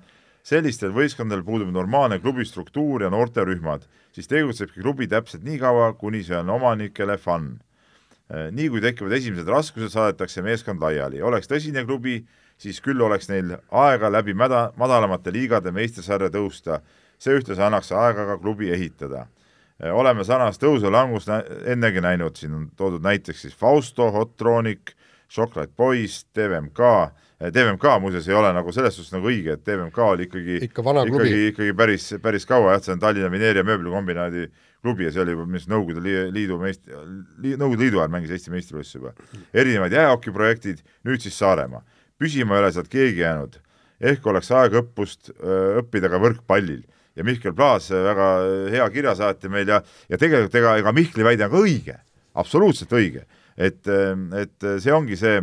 [0.44, 6.24] sellistel võistkondadel puudub normaalne klubi struktuur ja noorterühmad, siis tegutsebki klubi täpselt nii kaua, kuni
[6.24, 7.54] see on omanikele fun.
[8.32, 12.22] Eh, nii kui tekivad esimesed raskused, saadetakse meeskond laiali, oleks tõsine klubi,
[12.60, 16.80] siis küll oleks neil aega läbi mäda, madalamate liigade meistrisarja tõusta,
[17.20, 19.26] see ühtlasi annaks aega ka klubi ehitada.
[19.26, 19.43] Eh,
[19.82, 21.30] oleme sarnast tõusu-langust
[21.66, 24.94] ennegi näinud, siin on toodud näiteks siis Fausto, Hotronic,
[25.30, 26.80] Chocolate Boys, TVMK,
[27.40, 30.84] eh, TVMK muuseas ei ole nagu selles suhtes nagu õige, et TVMK oli ikkagi ikka
[30.84, 31.26] vana klubi.
[31.26, 34.46] ikkagi, ikkagi päris, päris kaua jah, see on Tallinna Mineeria mööblikombinaadi
[34.84, 36.86] klubi ja see oli juba mis Nõukogude Liidu meist-,
[37.42, 39.14] Nõukogude Liidu ajal mängis Eesti meistrivõistlusi juba.
[39.52, 41.82] erinevad jäähokiprojektid, nüüd siis Saaremaa.
[42.18, 43.58] püsima ei ole sealt keegi jäänud.
[44.00, 45.32] ehk oleks aeg õppust
[45.80, 46.84] õppida ka võrkpallil
[47.14, 48.28] ja Mihkel Plaas, väga
[48.72, 51.98] hea kirjasaatja meil ja, ja tegelikult ega, ega Mihkli väide on ka õige,
[52.40, 53.26] absoluutselt õige.
[53.56, 53.86] et,
[54.40, 55.38] et see ongi see,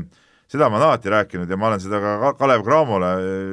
[0.51, 3.11] seda ma olen alati rääkinud ja ma olen seda ka Kalev Cramole,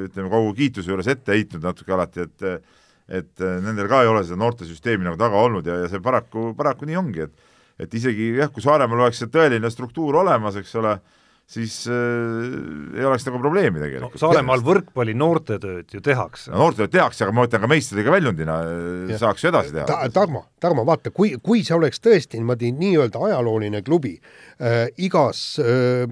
[0.09, 2.75] ütleme kogu kiituse juures ette heitnud natuke alati, et
[3.09, 6.85] et nendel ka ei ole seda noortesüsteemi nagu taga olnud ja, ja see paraku, paraku
[6.85, 7.47] nii ongi, et
[7.79, 10.97] et isegi jah, kui Saaremaal oleks see tõeline struktuur olemas, eks ole,
[11.49, 14.21] siis äh, ei oleks nagu probleemi tegelikult no,.
[14.21, 16.51] Saaremaal võrkpalli noortetööd ju tehakse.
[16.53, 19.21] no noortetööd tehakse, aga ma ütlen ka meistriga väljundina äh, ja.
[19.23, 20.01] saaks ju edasi teha Ta,.
[20.13, 26.05] Tarmo, Tarmo, vaata, kui, kui see oleks tõesti niimoodi nii-öelda ajalooline klubi äh,, igas äh,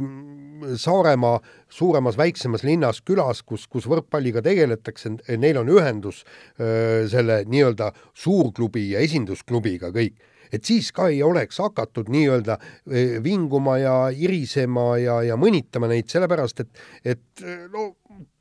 [0.57, 1.37] Saaremaa
[1.69, 9.05] suuremas-väiksemas linnas, külas, kus, kus võrkpalliga tegeletakse, neil on ühendus äh, selle nii-öelda suurklubi ja
[9.05, 10.17] esindusklubiga kõik
[10.51, 16.09] et siis ka ei oleks hakatud nii-öelda eh, vinguma ja irisema ja, ja mõnitama neid,
[16.11, 16.83] sellepärast et,
[17.15, 17.91] et eh, no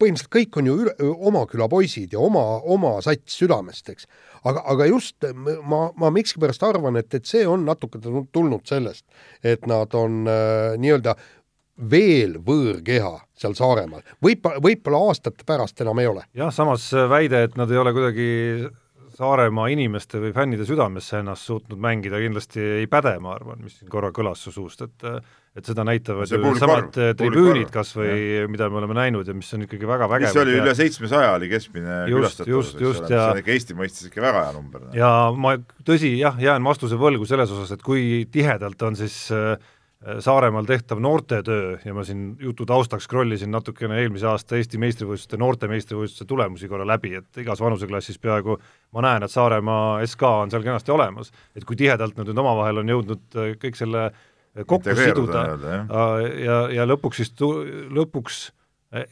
[0.01, 0.95] põhimõtteliselt kõik on ju üle,
[1.29, 4.09] oma küla poisid ja oma, oma sats südamest, eks.
[4.45, 9.05] aga, aga just ma, ma miskipärast arvan, et, et see on natuke tulnud sellest,
[9.45, 11.17] et nad on äh, nii-öelda
[11.91, 16.25] veel võõrkeha seal Saaremaal, võib, võib-olla aastate pärast enam ei ole.
[16.37, 18.29] jah, samas väide, et nad ei ole kuidagi
[19.17, 23.91] Saaremaa inimeste või fännide südamesse ennast suutnud mängida kindlasti ei päde, ma arvan, mis siin
[23.93, 25.11] korra kõlas su suust, et
[25.57, 29.65] et seda näitavad ju samad tribüünid kas või mida me oleme näinud ja mis on
[29.65, 30.35] ikkagi väga vägevad.
[30.35, 34.21] mis oli üle seitsmesaja oli keskmine külastatavus, eks ole, mis on ikka Eesti mõistes ikka
[34.21, 34.85] väga hea number.
[34.93, 35.55] ja ma,
[35.89, 39.57] tõsi, jah, jään vastuse võlgu selles osas, et kui tihedalt on siis Äh,
[40.23, 45.39] Saaremaal tehtav noortetöö ja ma siin jutu taustaks scroll isin natukene eelmise aasta Eesti meistrivõistluste,
[45.41, 48.55] noorte meistrivõistluste tulemusi korra läbi, et igas vanuseklassis peaaegu
[48.95, 52.85] ma näen, et Saaremaa SK on seal kenasti olemas, et kui tihedalt nad nüüd omavahel
[52.85, 55.43] on jõudnud äh, kõik selle äh, kokku siduda
[56.45, 57.59] ja, ja lõpuks siis tu-,
[57.99, 58.45] lõpuks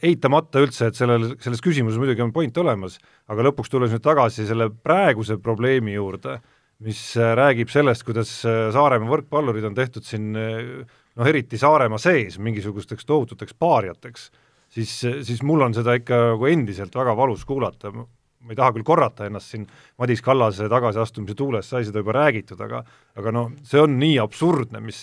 [0.05, 2.97] eitamata üldse, et sellel, selles küsimuses muidugi on point olemas,
[3.31, 6.39] aga lõpuks tulles nüüd tagasi selle praeguse probleemi juurde,
[6.85, 12.01] mis äh, räägib sellest, kuidas äh, Saaremaa võrkpallurid on tehtud siin äh, noh, eriti Saaremaa
[12.01, 14.27] sees mingisugusteks tohututeks paariateks,
[14.75, 18.85] siis, siis mul on seda ikka nagu endiselt väga valus kuulata, ma ei taha küll
[18.85, 19.65] korrata ennast siin
[20.01, 22.83] Madis Kallase tagasiastumise tuules, sai seda juba räägitud, aga
[23.17, 24.99] aga noh, see on nii absurdne, mis,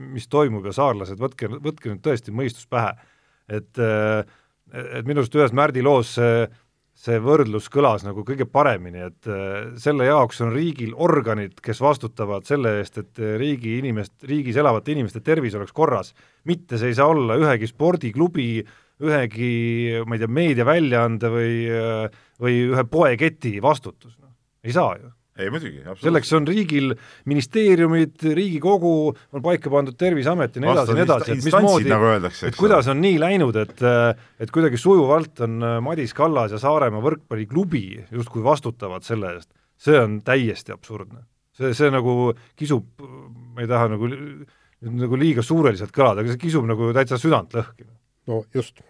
[0.00, 2.94] mis toimub ja saarlased, võtke, võtke nüüd tõesti mõistus pähe.
[3.52, 6.46] et, et minu arust ühes Märdi loos see
[6.96, 12.48] see võrdlus kõlas nagu kõige paremini, et äh, selle jaoks on riigil organid, kes vastutavad
[12.48, 16.14] selle eest, et äh, riigi inimest, riigis elavate inimeste tervis oleks korras,
[16.48, 18.48] mitte see ei saa olla ühegi spordiklubi,
[19.04, 19.52] ühegi,
[20.08, 24.32] ma ei tea, meediaväljaande või, äh, või ühe poeketi vastutus, noh,
[24.64, 26.94] ei saa ju ei muidugi, selleks on riigil
[27.28, 28.92] ministeeriumid, Riigikogu,
[29.36, 32.58] on paika pandud Terviseamet ja nii edasi ja nii edasi, et mismoodi nagu öeldakse, et
[32.58, 33.84] kuidas on nii läinud, et
[34.42, 40.20] et kuidagi sujuvalt on Madis Kallas ja Saaremaa võrkpalliklubi justkui vastutavad selle eest, see on
[40.24, 41.26] täiesti absurdne.
[41.56, 44.10] see, see nagu kisub, ma ei taha nagu
[44.86, 47.88] nagu liiga suureliselt kõlada, aga see kisub nagu täitsa südant lõhki.
[48.30, 48.80] no just.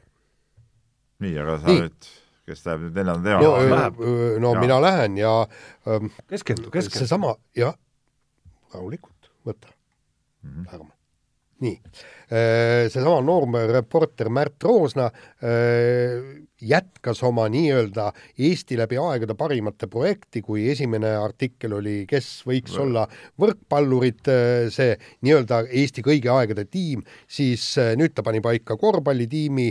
[1.23, 1.83] nii, aga sa nii.
[1.87, 2.15] nüüd
[2.47, 4.03] kes läheb nüüd neljanda teema no, läheb?
[4.43, 4.63] no ja.
[4.63, 5.33] mina lähen ja
[5.91, 7.03] ähm, keskendu, keskendu.
[7.03, 7.75] seesama, jah,
[8.75, 10.69] rahulikult, võta mm, -hmm.
[10.71, 10.93] läheme.
[11.65, 11.81] nii,
[12.93, 15.09] seesama noorm reporter Märt Roosna
[16.61, 22.83] jätkas oma nii-öelda Eesti läbi aegade parimate projekti, kui esimene artikkel oli, kes võiks Võr.
[22.85, 23.07] olla
[23.41, 24.29] võrkpallurid,
[24.71, 29.71] see nii-öelda Eesti kõigi aegade tiim, siis nüüd ta pani paika korvpallitiimi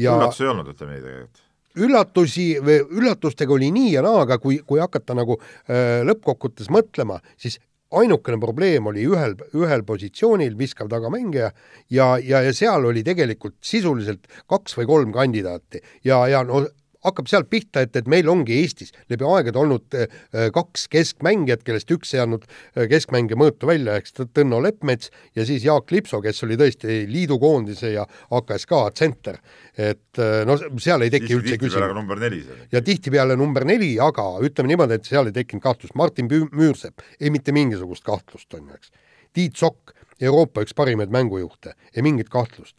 [0.00, 1.47] ja üllatus ei olnud, ütleme nii tegelikult
[1.78, 7.20] üllatusi või üllatustega oli nii ja naa, aga kui, kui hakata nagu äh, lõppkokkuvõttes mõtlema,
[7.40, 7.60] siis
[7.98, 11.50] ainukene probleem oli ühel, ühel positsioonil viskav tagamängija
[11.94, 15.80] ja, ja, ja seal oli tegelikult sisuliselt kaks või kolm kandidaati.
[16.04, 16.66] Ja, ja no
[17.04, 20.08] hakkab sealt pihta, et, et meil ongi Eestis läbi aegade olnud äh,
[20.54, 25.66] kaks keskmängijat, kellest üks ei andnud äh, keskmängija mõõtu välja, ehk Tõnno Leppmets ja siis
[25.66, 29.38] Jaak Lipso, kes oli tõesti liidukoondise ja AKSK tsenter.
[29.76, 34.98] et äh, no seal ei teki üldse küsimust ja tihtipeale number neli, aga ütleme niimoodi,
[34.98, 38.90] et seal ei tekkinud kahtlust, Martin Müürsepp, ei mitte mingisugust kahtlust, on ju, eks.
[39.36, 42.74] Tiit Sokk, Euroopa üks parimaid mängujuhte, ei mingit kahtlust.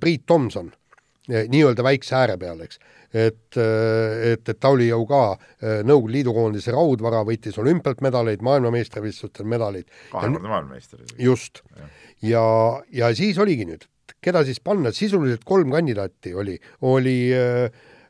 [0.00, 0.70] Priit Tomson,
[1.28, 2.80] nii-öelda väikse ääre peal, eks.
[3.12, 5.22] Et, et, et ta oli ju ka
[5.60, 9.88] eh, Nõukogude Liidu koondise raudvara, võitis olümpialt medaleid, maailmameistrivõistlustel medaleid.
[10.10, 11.62] kahekordne maailmameister just.
[12.24, 12.44] ja,
[12.92, 13.86] ja siis oligi nüüd,
[14.24, 17.64] keda siis panna, sisuliselt kolm kandidaati oli, oli äh,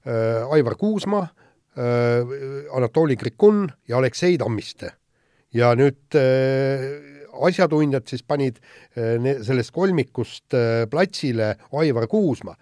[0.06, 2.34] äh, Aivar Kuusma äh,,
[2.76, 4.92] Anatoli Krikun ja Aleksei Tammiste.
[5.52, 6.86] ja nüüd äh,
[7.42, 8.60] asjatundjad siis panid
[8.94, 12.54] äh, sellest kolmikust äh, platsile Aivar Kuusma,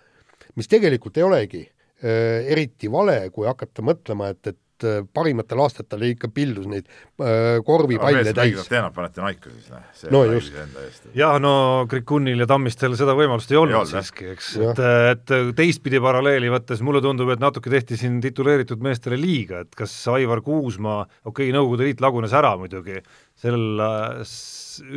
[0.57, 6.05] mis tegelikult ei olegi äh, eriti vale, kui hakata mõtlema, et, et äh, parimatel aastatel
[6.09, 8.63] ikka pildus neid äh, korvipalle täis.
[8.69, 10.15] teenab, panete naika siis, noh.
[10.15, 10.55] No just.
[10.57, 11.09] enda eest.
[11.17, 11.53] jah, no
[11.91, 14.83] Krikunil ja Tammistel seda võimalust ei olnud Ei olnud, siiski, eks, et,
[15.13, 19.97] et teistpidi paralleeli võttes mulle tundub, et natuke tehti siin tituleeritud meestele liiga, et kas
[20.15, 23.01] Aivar Kuusma, okei okay,, Nõukogude Liit lagunes ära muidugi,
[23.41, 23.61] sel,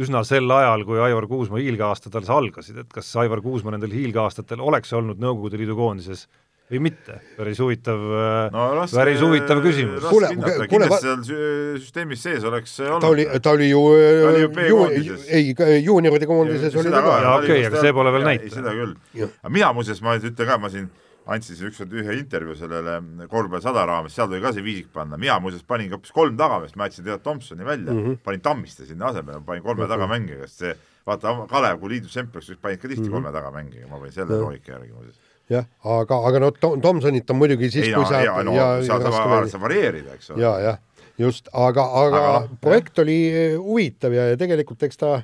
[0.03, 4.63] üsna sel ajal, kui Aivar Kuusma hiilgeaastad alles algasid, et kas Aivar Kuusma nendel hiilgeaastatel
[4.63, 6.27] oleks olnud Nõukogude Liidu koondises
[6.73, 8.07] või mitte, päris huvitav
[8.53, 10.07] no raske, päris huvitav küsimus.
[10.09, 10.31] Kuule,
[10.69, 13.01] kuule, seal sü- süsteemis sees oleks see olnud.
[13.01, 13.83] ta oli, ta oli ju,
[14.29, 15.27] oli ju ju B-koondises.
[15.29, 17.15] ei, juunioride koondises oli ta ka.
[17.21, 18.53] Jaa, okei, aga see pole veel näitaja.
[18.57, 20.89] seda küll aga mina muuseas, ma nüüd ütlen ka, ma siin
[21.33, 25.37] andsin ükskord ühe intervjuu sellele korvpalli sada raames, seal tuli ka see viisik panna, mina
[25.43, 28.17] muuseas panin hoopis kolm tagameest, ma jätsin tegelikult Tomsoni välja mm, -hmm.
[28.25, 30.73] panin Tammiste sinna asemele, panin kolme tagamängija, sest see
[31.07, 34.75] vaata, Kalev kui liidu tšempioniks, siis panid ka tihti kolme tagamängija, ma panin selle loogika
[34.75, 35.22] järgi muuseas.
[35.51, 39.49] jah, aga, aga no Tom, Tomsonit on muidugi siis, kui sa ja no seal saab,
[39.51, 40.43] saab varieerida, eks ole.
[40.43, 45.01] ja, jah, just, aga, aga, Aga noh, projekt oli eh, huvitav ja, ja tegelikult eks
[45.01, 45.17] ta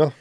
[0.00, 0.12] noh,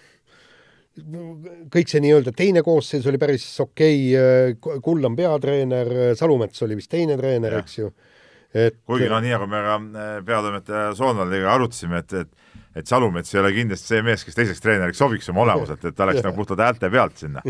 [1.72, 7.18] kõik see nii-öelda teine koosseis oli päris okei okay,, Kullam peatreener, Salumets oli vist teine
[7.20, 7.66] treener, Jah.
[7.66, 7.92] eks ju,
[8.52, 9.82] et kuigi noh, nii nagu me ka
[10.28, 12.38] peatoimetaja Soonvaldiga arutasime, et, et
[12.72, 16.06] et Salumets ei ole kindlasti see mees, kes teiseks treeneriks sobiks oma olemuselt, et ta
[16.06, 17.42] oleks nagu puhtalt häälte pealt sinna.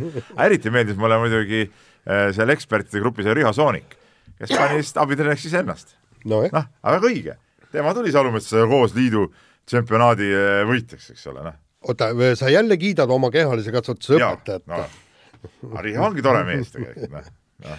[0.48, 3.96] eriti meeldis mulle muidugi äh, seal ekspertide grupis oli Riho Soonik,
[4.40, 5.96] kes pani vist abitreeneriks iseennast.
[6.26, 7.38] noh, aga väga õige,
[7.72, 9.28] tema tuli Salumetsa koos liidu
[9.70, 11.62] tšempionaadi äh, võitjaks, eks ole, noh.
[11.88, 17.12] oota, sa jälle kiidad oma kehalise kasvatuse õpetajat no aga Riho ongi tore mees tegelikult,
[17.12, 17.28] noh
[17.66, 17.78] no..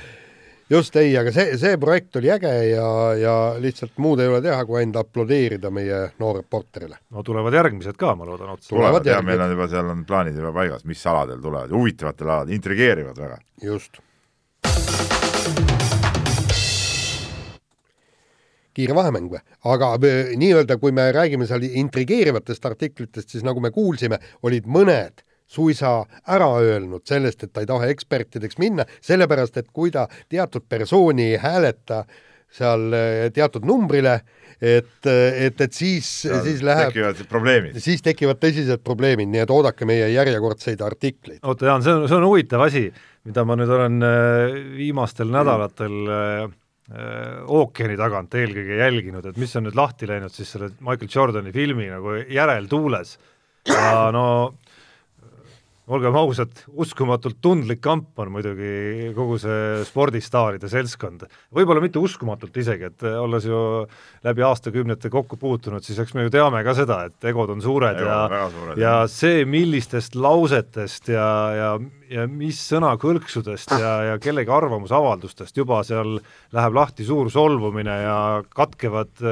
[0.72, 2.86] just ei, aga see, see projekt oli äge ja,
[3.18, 7.02] ja lihtsalt muud ei ole teha, kui ainult aplodeerida meie noorreporterile.
[7.14, 8.70] no tulevad järgmised ka, ma loodan otsa.
[8.70, 9.30] Tulevad tulevad ja järgi.
[9.30, 13.38] meil on juba seal on plaanid juba paigas, mis aladel tulevad, huvitavatel aladel, intrigeerivad väga.
[13.62, 14.02] just.
[18.76, 19.42] Kiire vahemäng või?
[19.68, 25.24] aga äh, nii-öelda, kui me räägime seal intrigeerivatest artiklitest, siis nagu me kuulsime, olid mõned
[25.52, 25.98] suisa
[26.32, 31.34] ära öelnud sellest, et ta ei taha ekspertideks minna, sellepärast et kui ta teatud persooni
[31.34, 32.04] ei hääleta
[32.52, 34.18] seal äh, teatud numbrile,
[34.62, 37.78] et, et, et siis, siis läheb, tekivad probleemid.
[37.82, 41.40] siis tekivad tõsised probleemid, nii et oodake meie järjekordseid artikleid.
[41.42, 42.86] oota Jaan, see on, see on huvitav asi,
[43.28, 46.46] mida ma nüüd olen äh, viimastel nädalatel äh,
[46.90, 51.54] äh, ookeani tagant eelkõige jälginud, et mis on nüüd lahti läinud siis selle Michael Jordani
[51.54, 53.16] filmi nagu järeltuules.
[53.70, 54.24] Ja no
[55.92, 61.26] olgem ausad, uskumatult tundlik kamp on muidugi kogu see spordistaaride seltskond.
[61.54, 63.58] võib-olla mitte uskumatult isegi, et olles ju
[64.24, 67.98] läbi aastakümnete kokku puutunud, siis eks me ju teame ka seda, et egod on suured
[67.98, 69.04] Egod ja suured, ja jah.
[69.10, 71.70] see, millistest lausetest ja, ja,
[72.12, 76.18] ja mis sõnakõlksudest ja, ja kellegi arvamusavaldustest juba seal
[76.54, 78.18] läheb lahti suur solvumine ja
[78.56, 79.24] katkevad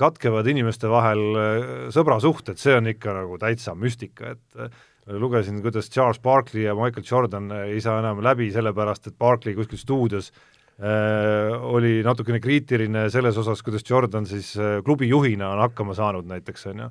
[0.00, 5.90] katkevad inimeste vahel äh, sõbrasuhted, see on ikka nagu täitsa müstika, et äh, lugesin, kuidas
[5.90, 10.32] Charles Barkley ja Michael Jordan äh, ei saa enam läbi, sellepärast et Barkley kuskil stuudios
[10.80, 16.26] äh, oli natukene kriitiline selles osas, kuidas Jordan siis äh, klubi juhina on hakkama saanud
[16.26, 16.90] näiteks, on ju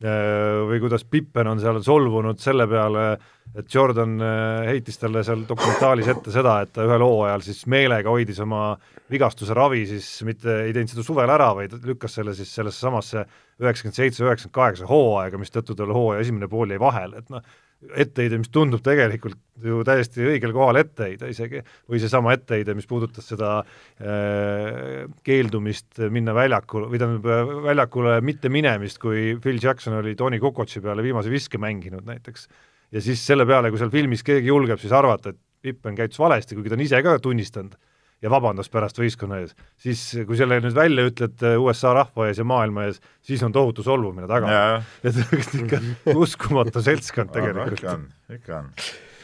[0.00, 3.04] või kuidas Pippen on seal solvunud selle peale,
[3.52, 8.12] et Jordan äh, heitis talle seal dokumentaalis ette seda, et ta ühel hooajal siis meelega
[8.12, 8.76] hoidis oma
[9.10, 13.24] vigastuse ravi siis mitte ei teinud seda suvel ära, vaid lükkas selle siis sellesse samasse
[13.60, 17.42] üheksakümmend seitse, üheksakümmend kaheksa hooaega, mistõttu tal hooaja esimene pool jäi vahele, et noh,
[17.88, 23.28] etteheide, mis tundub tegelikult ju täiesti õigel kohal etteheide isegi, või seesama etteheide, mis puudutas
[23.32, 30.40] seda äh, keeldumist minna väljakule, või tähendab, väljakule mitte minemist, kui Phil Jackson oli Tony
[30.40, 32.48] Kukotši peale viimase viske mänginud näiteks.
[32.90, 36.56] Ja siis selle peale, kui seal filmis keegi julgeb siis arvata, et Pippen käitus valesti,
[36.56, 37.76] kuigi ta on ise ka tunnistanud
[38.22, 42.40] ja vabandas pärast võistkonna ees, siis kui selle nüüd välja ütled äh, USA rahva ees
[42.40, 44.80] ja maailma ees, siis on tohutu solvumine taga.
[45.06, 45.20] et
[45.60, 45.80] ikka
[46.24, 47.78] uskumatu seltskond tegelikult.
[47.78, 48.04] ikka on,
[48.36, 48.70] ikka on.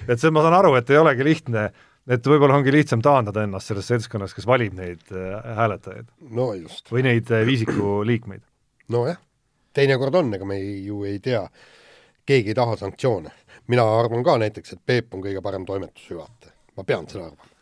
[0.06, 1.68] et see, ma saan aru, et ei olegi lihtne,
[2.16, 6.12] et võib-olla ongi lihtsam taandada ennast sellest seltskonnast, kes valib neid äh, hääletajaid.
[6.40, 6.92] no just.
[6.92, 8.44] või neid äh, viisiku liikmeid.
[8.94, 9.20] nojah,
[9.76, 11.44] teinekord on, ega me ei, ju ei tea,
[12.26, 13.34] keegi ei taha sanktsioone
[13.66, 17.52] mina arvan ka näiteks, et Peep on kõige parem toimetusjuhataja, ma pean seda arvama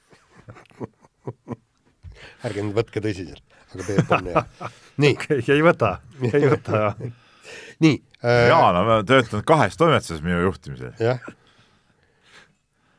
[2.47, 4.45] ärge nüüd võtke tõsiselt, aga Peep on hea.
[5.05, 5.41] nii okay,.
[5.55, 5.97] ei võta,
[6.31, 6.83] ei võta
[7.85, 8.45] nii äh,.
[8.51, 10.95] Jaan on töötanud kahes toimetuses minu juhtimisel.
[11.01, 11.21] jah.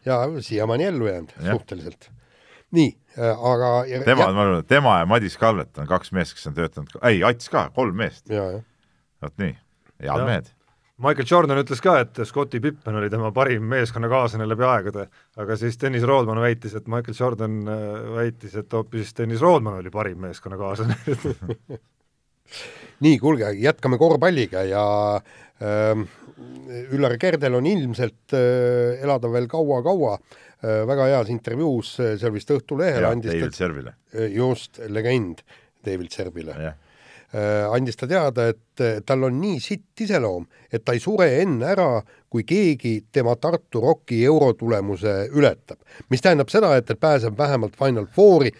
[0.05, 2.09] ja siiamaani ellu jäänud suhteliselt.
[2.76, 3.71] nii äh,, aga
[4.07, 7.23] tema, ma arvan, et tema ja Madis Kalvet on kaks meest, kes on töötanud, ei,
[7.23, 8.30] Ats ka, kolm meest.
[8.30, 9.57] vot nii,
[10.03, 10.55] head mehed
[11.03, 15.09] Michael Jordan ütles ka, et Scotti Pippen oli tema parim meeskonnakaaslane läbi aegade,
[15.43, 17.81] aga siis Dennis Rodman väitis, et Michael Jordan äh,
[18.15, 20.95] väitis, et hoopis Dennis Rodman oli parim meeskonnakaaslane.
[23.03, 24.85] Nii, kuulge, jätkame korvpalliga ja
[25.19, 26.05] äh,
[26.95, 33.09] Üllar Kerdel on ilmselt äh, elada veel kaua-kaua äh,, väga heas intervjuus seal vist Õhtulehel
[33.09, 33.95] andis David Servile.
[34.31, 35.43] Just, legend
[35.83, 36.55] David Servile.
[36.55, 36.84] Äh,
[37.36, 41.89] andis ta teada, et tal on nii sitt iseloom, et ta ei sure enne ära,
[42.31, 45.79] kui keegi tema Tartu Rocki eurotulemuse ületab.
[46.09, 48.51] mis tähendab seda, et, et pääseb vähemalt Final Fouri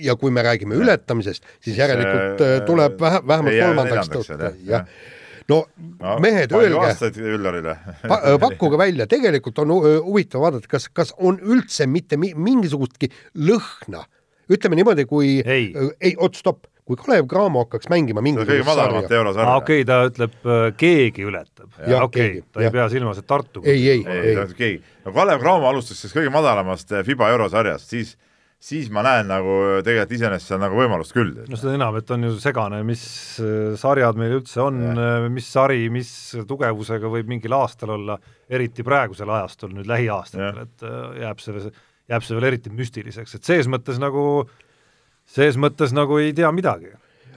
[0.00, 4.88] ja kui me räägime ületamisest, siis järelikult äh, tuleb vähe, vähemalt kolmandaks tõusta, jah.
[5.48, 5.58] No,
[6.00, 6.94] no mehed, öelge,
[8.08, 13.10] pa, äh, pakkuge välja, tegelikult on huvitav vaadata, kas, kas on üldse mitte mi mingisugustki
[13.36, 14.06] lõhna,
[14.48, 15.68] ütleme niimoodi, kui ei,
[16.00, 19.60] ei, oot, stopp kui Kalev Cramo hakkaks mängima mingisugust kõige madalamat eurosarja ah,.
[19.62, 21.70] okei okay,, ta ütleb, äh, keegi ületab.
[22.02, 22.68] okei ta ja.
[22.68, 24.52] ei pea silmas, et Tartu ei, ei, ei, ei.
[24.58, 24.82] keegi.
[25.06, 28.14] no Kalev Cramo alustas siis kõige madalamast äh, FIBA eurosarjast, siis
[28.64, 29.54] siis ma näen nagu
[29.84, 31.32] tegelikult iseenesest seal nagu võimalust küll.
[31.48, 33.06] no seda enam, et on ju segane, mis
[33.40, 34.82] äh, sarjad meil üldse on,
[35.32, 36.10] mis sari, mis
[36.48, 38.18] tugevusega võib mingil aastal olla,
[38.48, 40.86] eriti praegusel ajastul nüüd lähiaastatel, et
[41.24, 41.72] jääb see,
[42.12, 44.63] jääb see veel eriti müstiliseks, et ses mõttes nagu äh,
[45.24, 46.92] ses mõttes nagu ei tea midagi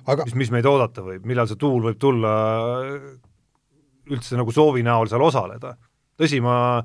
[0.07, 0.25] aga....
[0.27, 2.33] mis, mis meid oodata võib, millal see tuul võib tulla
[4.07, 5.75] üldse nagu soovi näol seal osaleda.
[6.19, 6.81] tõsi, ma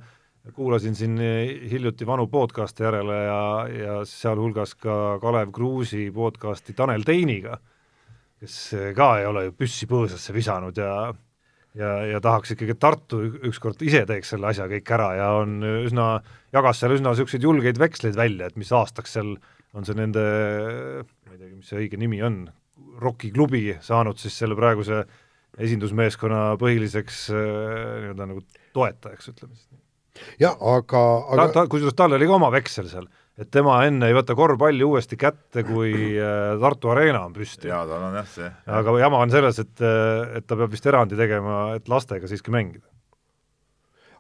[0.54, 1.18] kuulasin siin
[1.70, 7.60] hiljuti vanu podcast'e järele ja, ja sealhulgas ka Kalev Kruusi podcast'i Tanel Teiniga,
[8.42, 8.56] kes
[8.96, 11.12] ka ei ole ju püssi põõsasse visanud ja
[11.78, 15.62] ja, ja tahaks ikkagi, et Tartu ükskord ise teeks selle asja kõik ära ja on
[15.62, 16.08] üsna,
[16.52, 19.36] jagas seal üsna niisuguseid julgeid veksleid välja, et mis aastaks seal
[19.76, 20.22] on see nende,
[21.02, 22.44] ma ei teagi, mis see õige nimi on,
[23.02, 25.02] rokiklubi saanud siis selle praeguse
[25.60, 27.40] esindusmeeskonna põhiliseks äh,
[28.04, 28.44] nii-öelda nagu
[28.76, 29.82] toetajaks, ütleme siis nii.
[30.44, 31.02] jah, aga,
[31.34, 33.08] aga ta, ta, kusjuures tal oli ka oma veksel seal,
[33.40, 37.68] et tema enne ei võta korvpalli uuesti kätte, kui äh, Tartu Arena on püsti.
[37.72, 38.48] jaa, tal on jah see.
[38.80, 42.54] aga jama on selles, et, äh, et ta peab vist erandi tegema, et lastega siiski
[42.54, 42.91] mängida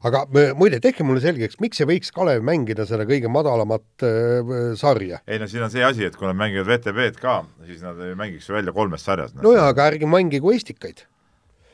[0.08, 0.24] aga
[0.58, 5.22] muide, tehke mulle selgeks, miks ei võiks Kalev mängida seda kõige madalamat äh, sarja?
[5.26, 8.16] ei no siin on see asi, et kui nad mängivad VTV-d ka, siis nad ei
[8.18, 9.34] mängiks ju välja kolmes sarjas.
[9.38, 11.04] no jaa, aga ärge mängigu Estikaid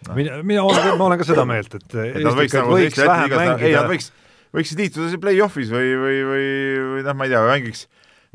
[0.06, 0.16] no..
[0.18, 3.36] mina, mina olen, ma olen ka seda meelt, et et nad võiks, nagu võiks vähem
[3.36, 3.66] mängida.
[3.66, 4.10] ei, nad võiks,
[4.56, 6.50] võiksid liituda siin play-off'is või, või, või,
[6.94, 7.86] või noh, ma ei tea, mängiks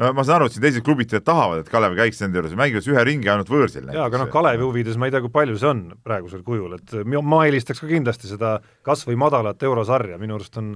[0.02, 2.88] no ma saan aru, et siin teised klubid tahavad, et Kalev käiks nende juures, mängivad
[2.94, 3.92] ühe ringi ainult võõrsil.
[3.94, 6.98] jaa, aga noh, Kalevi huvides ma ei tea, kui palju see on praegusel kujul, et
[7.06, 10.76] ma eelistaks ka kindlasti seda kas või madalat eurosarja, minu arust on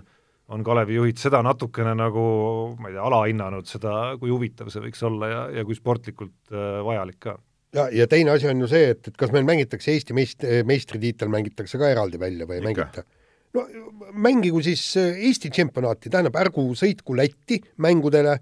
[0.53, 2.24] on Kalevi juhid seda natukene nagu,
[2.80, 6.80] ma ei tea, alahinnanud seda, kui huvitav see võiks olla ja, ja kui sportlikult äh,
[6.88, 7.36] vajalik ka.
[7.76, 11.32] ja, ja teine asi on ju see, et, et kas meil mängitakse Eesti meist-, meistritiitel
[11.34, 13.03] mängitakse ka eraldi välja või ei mängita?
[13.57, 13.65] no
[14.28, 18.38] mängigu siis äh, Eesti tšempionaati, tähendab, ärgu sõitku Lätti mängudele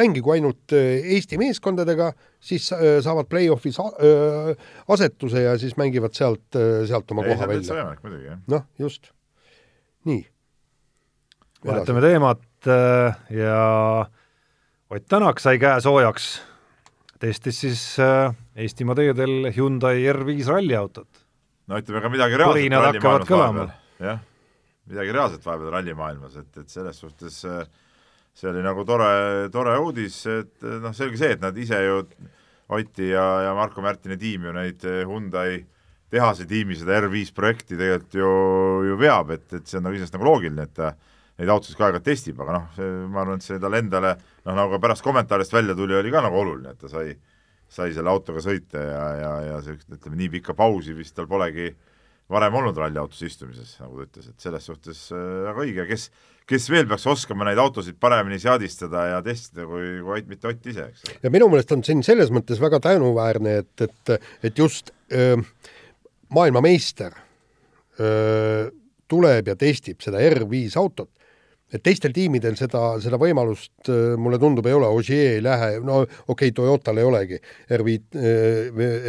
[0.00, 2.10] mängigu ainult äh, Eesti meeskondadega,
[2.42, 4.54] siis äh, saavad play-off'is äh,
[4.88, 6.46] asetuse ja siis mängivad sealt,
[6.88, 8.38] sealt oma Ei, koha välja.
[8.50, 9.12] noh, just,
[10.08, 10.22] nii.
[11.66, 12.70] vahetame teemat
[13.30, 13.62] ja
[14.94, 16.26] Ott Tänak sai käe soojaks,
[17.18, 17.80] testis siis
[18.54, 21.24] Eestimaa teedel Hyundai R5 ralliautot
[21.70, 23.66] no ütleme ka midagi reaalset hakkavad kõlama.
[24.02, 24.20] jah,
[24.90, 27.64] midagi reaalset vahepeal rallimaailmas, et, et selles suhtes äh,
[28.34, 32.00] see oli nagu tore, tore uudis, et noh, selge see, et nad ise ju,
[32.74, 35.58] Oti ja, ja Marko Märtini tiim ju neid Hyundai
[36.14, 38.30] tehase tiimi seda R5 projekti tegelikult ju,
[38.88, 40.94] ju veab, et, et see on nagu iseenesest nagu loogiline, et ta
[41.40, 44.78] neid autosid ka aeg-ajalt testib, aga noh, ma arvan, et see talle endale noh, nagu
[44.82, 47.16] pärast kommentaarist välja tuli, oli ka nagu oluline, et ta sai,
[47.70, 51.72] sai selle autoga sõita ja, ja, ja see, ütleme, nii pikka pausi vist tal polegi
[52.30, 56.08] varem olnud ralliautos istumises, nagu ta ütles, et selles suhtes äh, väga õige, kes
[56.48, 60.70] kes veel peaks oskama neid autosid paremini seadistada ja testida kui, kui Ott, mitte Ott
[60.70, 61.18] ise, eks ole.
[61.24, 65.40] ja minu meelest on siin selles mõttes väga tänuväärne, et, et, et just öö,
[66.34, 67.16] maailmameister
[68.00, 68.70] öö,
[69.08, 71.10] tuleb ja testib seda R5 autot,
[71.74, 73.88] et teistel tiimidel seda, seda võimalust
[74.20, 77.38] mulle tundub, ei ole, Ogier ei lähe, no okei okay,, Toyotal ei olegi
[77.72, 78.20] R5,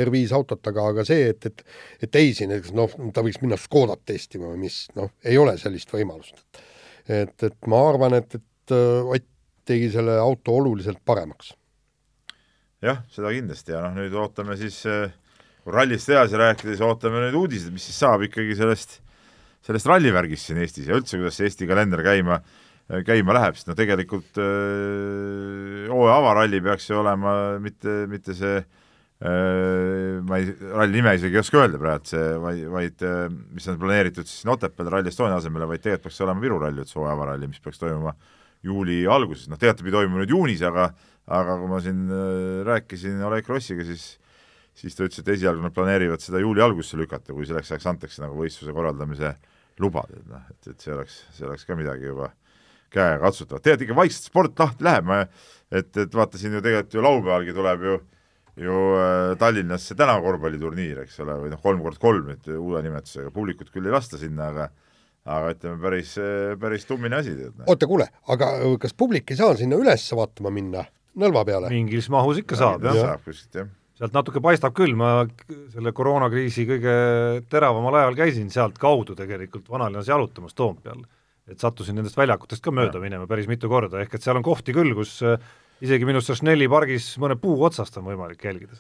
[0.06, 1.66] R5 autot, aga, aga see, et, et
[2.08, 5.92] et teisi näiteks noh, ta võiks minna Škodat testima või mis, noh, ei ole sellist
[5.92, 6.64] võimalust
[7.08, 9.32] et, et ma arvan, et, et äh, Ott
[9.66, 11.54] tegi selle auto oluliselt paremaks.
[12.86, 15.10] jah, seda kindlasti ja noh, nüüd ootame siis äh,
[15.66, 19.00] rallist edasi rääkides, ootame nüüd uudiseid, mis siis saab ikkagi sellest,
[19.66, 22.38] sellest rallivärgist siin Eestis ja üldse, kuidas Eesti kalender käima,
[23.08, 28.85] käima läheb, sest no tegelikult hooaja äh, avaralli peaks ju olema mitte, mitte see äh,
[29.26, 33.06] ma ei, ralli nime isegi ei oska öelda praegu, see, vaid, vaid
[33.56, 36.84] mis on planeeritud siis Otepääl Rally Estonia asemele, vaid tegelikult peaks see olema Viru ralli
[36.84, 38.14] üldse hooaja avaralli, mis peaks toimuma
[38.66, 40.92] juuli alguses, noh tegelikult pidi toimuma nüüd juunis, aga
[41.26, 42.06] aga kui ma siin
[42.68, 44.16] rääkisin Oleg Krossiga, siis
[44.76, 48.24] siis ta ütles, et esialgu nad planeerivad seda juuli algusesse lükata, kui selleks ajaks antakse
[48.24, 49.32] nagu võistluse korraldamise
[49.80, 52.30] lubad, et noh, et, et see oleks, see oleks ka midagi juba
[52.96, 57.56] käegakatsutavat, tegelikult ikka vaikselt sport lahti läheb, ma et, et vaatasin ju tegelikult ju laupäevalgi
[57.56, 57.96] tuleb ju
[58.60, 63.32] ju äh, Tallinnasse täna korvpalliturniir, eks ole, või noh, kolm kord kolm nüüd uue nimetusega,
[63.36, 64.70] publikut küll ei lasta sinna, aga
[65.26, 66.12] aga ütleme, päris,
[66.62, 67.32] päris tummine asi.
[67.34, 67.66] Noh.
[67.72, 68.52] oota, kuule, aga
[68.82, 70.86] kas publik ei saa sinna üles vaatama minna,
[71.18, 71.72] nõlva peale?
[71.74, 73.02] mingis mahus ikka saab, jah.
[73.02, 75.24] saab kuskilt, jah sealt natuke paistab küll, ma
[75.72, 76.96] selle koroonakriisi kõige
[77.52, 81.06] teravamal ajal käisin sealtkaudu tegelikult vanalinnas jalutamas Toompeal.
[81.48, 84.74] et sattusin nendest väljakutest ka mööda minema päris mitu korda, ehk et seal on kohti
[84.74, 85.38] küll, kus äh,
[85.84, 88.78] isegi minu arust Snelli pargis mõne puu otsast on võimalik jälgida.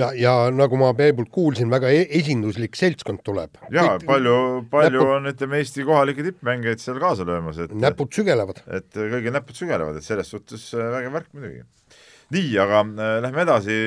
[0.00, 3.58] ja, ja nagu ma Peebult kuulsin, väga e esinduslik seltskond tuleb.
[3.70, 5.14] jaa, palju, palju näpud...
[5.18, 8.62] on, ütleme, Eesti kohalikke tippmängijaid seal kaasa löömas, et näpud sügelevad.
[8.66, 11.64] et kõigil näpud sügelevad, et selles suhtes äh, vägev värk muidugi
[12.34, 13.78] nii, aga äh, lähme edasi,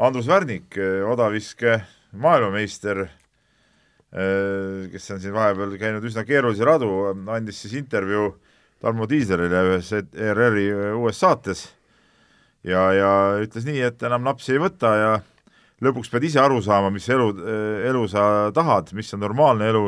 [0.00, 1.80] Andrus Värnik, äh, odaviske
[2.18, 6.90] maailmameister äh,, kes on siin vahepeal käinud üsna keerulisi radu,
[7.30, 8.32] andis siis intervjuu
[8.80, 11.66] Tarmo Tiiselile ühes ERR-i äh, uues saates
[12.64, 13.10] ja, ja
[13.42, 15.10] ütles nii, et enam napsi ei võta ja
[15.84, 17.30] lõpuks pead ise aru saama, mis elu,
[17.88, 18.22] elu sa
[18.54, 19.86] tahad, mis on normaalne elu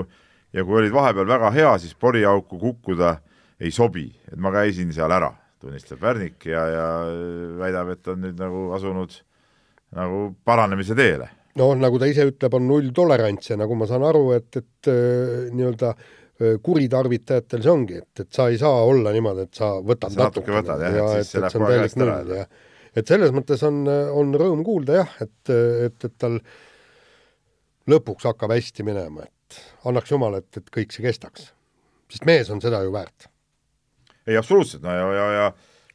[0.56, 3.18] ja kui olid vahepeal väga hea, siis poriauku kukkuda
[3.62, 5.30] ei sobi, et ma käisin seal ära
[5.62, 6.86] tunnistab Värnik ja, ja
[7.60, 9.14] väidab, et on nüüd nagu asunud
[9.94, 11.28] nagu paranemise teele.
[11.60, 15.52] noh, nagu ta ise ütleb, on nulltolerants ja nagu ma saan aru, et, et äh,
[15.52, 16.10] nii-öelda äh,
[16.64, 20.54] kuritarvitajatel see ongi, et, et sa ei saa olla niimoodi, et sa võtad sa natuke
[20.54, 22.46] võtad jah, ja, et, et see on täielik null ja
[22.92, 25.52] et selles mõttes on, on rõõm kuulda jah, et,
[25.88, 26.38] et, et tal
[27.88, 31.50] lõpuks hakkab hästi minema, et annaks jumal, et, et kõik see kestaks.
[32.12, 33.30] sest mees on seda ju väärt.
[34.28, 35.52] Ei, absoluutselt, no ja, ja, ja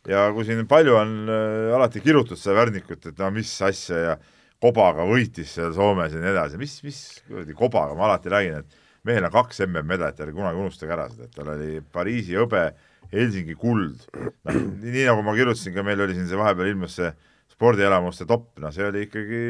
[0.07, 4.17] ja kui siin palju on äh, alati kirjutatud seda Värnikut, et no mis asja ja
[4.63, 8.86] kobaga võitis seal Soomes ja nii edasi, mis, mis kuradi kobaga, ma alati räägin, et
[9.07, 12.67] mehel on kaks MM-medalit, ärge kunagi unustage ära seda, et tal oli Pariisi hõbe,
[13.11, 17.11] Helsingi kuld, noh, nii nagu ma kirjutasin ka, meil oli siin see vahepeal ilmus see
[17.57, 19.41] spordielamuste topp, noh, see oli ikkagi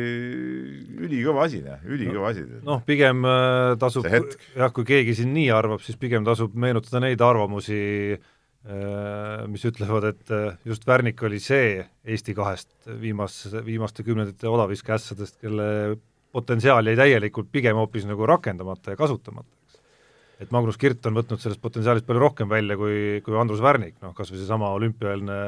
[1.07, 2.45] ülikõva asi, noh, ülikõva asi.
[2.63, 7.23] noh, pigem äh, tasub, jah, kui keegi siin nii arvab, siis pigem tasub meenutada neid
[7.25, 7.79] arvamusi
[8.15, 15.41] äh, mis ütlevad, et äh, just Värnik oli see Eesti kahest viimase, viimaste kümnendite odaviskeässadest,
[15.43, 15.67] kelle
[16.37, 19.79] potentsiaal jäi täielikult pigem hoopis nagu rakendamata ja kasutamata, eks.
[20.45, 24.15] et Magnus Kirt on võtnud sellest potentsiaalist palju rohkem välja kui, kui Andrus Värnik, noh
[24.17, 25.39] kas või seesama olümpiaeelne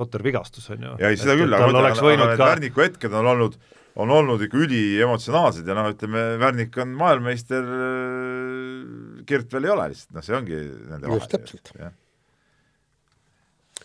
[0.00, 0.96] totter vigastus, on ju.
[1.02, 2.50] ja ei, seda küll, aga ma ütlen, aga need ka...
[2.54, 3.56] Värniku hetked on olnud,
[4.00, 7.74] on olnud ikka üliemotsionaalsed ja noh, ütleme, Värnik on maailmameister,
[9.28, 10.62] Kirt veel ei ole lihtsalt, noh see ongi
[10.92, 11.74] nende just täpselt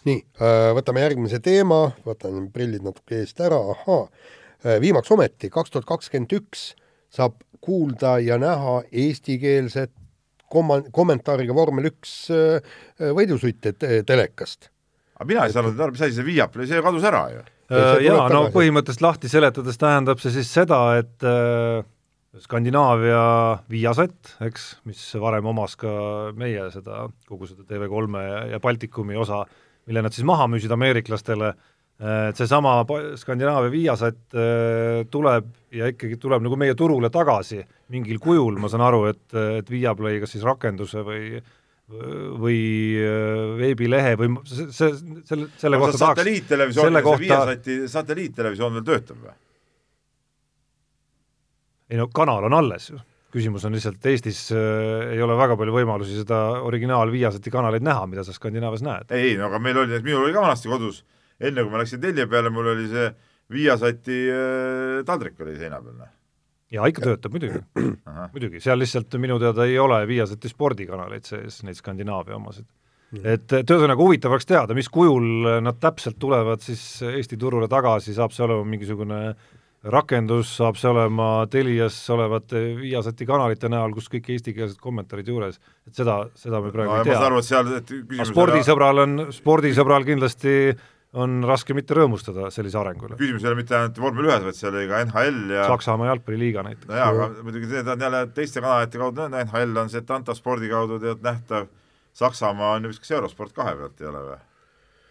[0.05, 4.05] nii, äh, võtame järgmise teema, võtan prillid natuke eest ära, ahaa,
[4.81, 6.71] viimaks ometi, kaks tuhat kakskümmend üks
[7.13, 9.93] saab kuulda ja näha eestikeelset
[10.51, 12.77] komma-, kommentaariga vormel üks äh,
[13.15, 14.69] võidusõite telekast.
[15.17, 17.43] aga mina ei saanud aru, mis asi see Viaplay, see kadus ära ju.
[18.05, 21.29] jaa, no põhimõtteliselt lahti seletades tähendab see siis seda, et
[22.43, 23.21] Skandinaavia
[23.71, 25.91] Viasat, eks, mis varem omas ka
[26.35, 29.43] meie seda, kogu seda TV3 ja Baltikumi osa,
[29.87, 31.53] mille nad siis maha müüsid ameeriklastele,
[31.95, 32.81] et seesama
[33.15, 34.35] Skandinaavia Viasat
[35.11, 37.61] tuleb ja ikkagi tuleb nagu meie turule tagasi
[37.93, 39.23] mingil kujul, ma saan aru, et,
[39.61, 41.39] et Viaplay kas siis rakenduse või
[41.85, 42.97] või
[43.59, 47.21] veebilehe või see, selle, selle kohta tahaks satelliittelevisioon, see kohta...
[47.21, 49.35] Viasati satelliittelevisioon veel töötab või?
[51.89, 52.99] ei no kanal on alles ju,
[53.35, 58.07] küsimus on lihtsalt, Eestis äh, ei ole väga palju võimalusi seda originaal Viasati kanaleid näha,
[58.09, 59.13] mida sa Skandinaavias näed.
[59.15, 61.03] ei, no aga meil oli, minul oli ka vanasti kodus,
[61.39, 63.09] enne kui ma läksin Telia peale, mul oli see
[63.55, 65.97] Viasati äh, taldrik oli seina peal.
[65.99, 66.13] Noh.
[66.73, 67.61] jaa, ikka töötab muidugi
[68.33, 73.21] muidugi, seal lihtsalt minu teada ei ole Viasati spordikanaleid sees, neid Skandinaavia omasid mm..
[73.23, 78.15] et, et ühesõnaga huvitav oleks teada, mis kujul nad täpselt tulevad siis Eesti turule tagasi,
[78.17, 79.53] saab see olema mingisugune äh,
[79.91, 85.97] rakendus saab see olema Telias olevate Viasati kanalite näol, kus kõik eestikeelsed kommentaarid juures, et
[85.97, 87.13] seda, seda me praegu no, ei tea.
[87.13, 90.55] ma saan aru, et seal et spordisõbral on, spordisõbral kindlasti
[91.21, 93.17] on raske mitte rõõmustada sellise arengu üle.
[93.19, 96.65] küsimus ei ole mitte ainult vormel ühes, vaid seal oli ka NHL ja Saksamaa jalgpalliliiga
[96.67, 96.89] näiteks.
[96.89, 100.71] no jaa, aga muidugi need on jälle teiste kanalite kaudu, NHL on see Tanta spordi
[100.71, 101.69] kaudu tead nähtav,
[102.15, 104.41] Saksamaa on ju vist kas Eurosport kahe pealt ei ole või?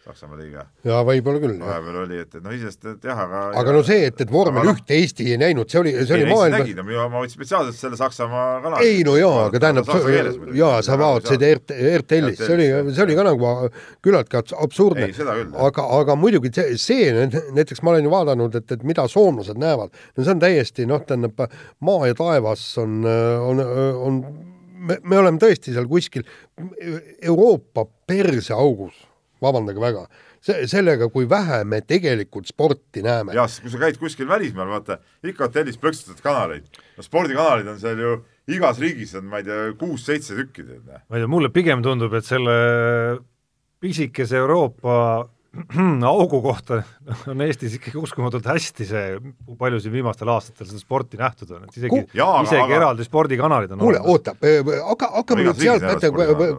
[0.04, 0.66] Saksamaa liiga.
[0.84, 1.54] jaa, võib-olla küll.
[1.62, 4.74] vahepeal oli, et, et noh, iseenesest jah, aga aga no see, et, et vormel no,
[4.76, 7.96] ühte Eesti ei näinud, see oli, see oli maailma nägin, no ma võtsin spetsiaalselt selle
[7.96, 8.90] Saksamaa kanali.
[8.90, 9.88] ei no jaa, aga tähendab,
[10.58, 13.52] jaa, sa vaatasid RT, RTL-is, see oli, see oli ka nagu
[14.04, 15.08] küllaltki absurdne.
[15.70, 17.08] aga, aga muidugi see, see,
[17.56, 21.00] näiteks ma olen ju vaadanud, et, et mida soomlased näevad, no see on täiesti noh,
[21.08, 21.46] tähendab
[21.80, 23.64] maa ja taevas on, on,
[24.04, 24.20] on
[24.84, 26.28] me, me oleme tõesti seal kuskil
[27.24, 29.00] Euroopa perseaugus
[29.42, 30.04] vabandage väga,
[30.44, 33.34] see, sellega, kui vähe me tegelikult sporti näeme.
[33.36, 36.68] jah, kui sa käid kuskil välismaal, vaata, ikka hotellis plõksutad kanaleid.
[36.96, 38.16] no spordikanalid on seal ju
[38.54, 40.66] igas riigis on, ma ei tea, kuus-seitse tükki.
[40.84, 42.56] ma ei tea, mulle pigem tundub, et selle
[43.84, 45.28] pisikese Euroopa
[46.12, 46.80] augu kohta
[47.30, 49.04] on Eestis ikkagi uskumatult hästi see,
[49.46, 52.76] kui palju siin viimastel aastatel seda sporti nähtud on, et isegi, isegi aga...
[52.80, 55.86] eraldi spordikanalid on kuule, oota, hakka, hakkame nüüd sealt,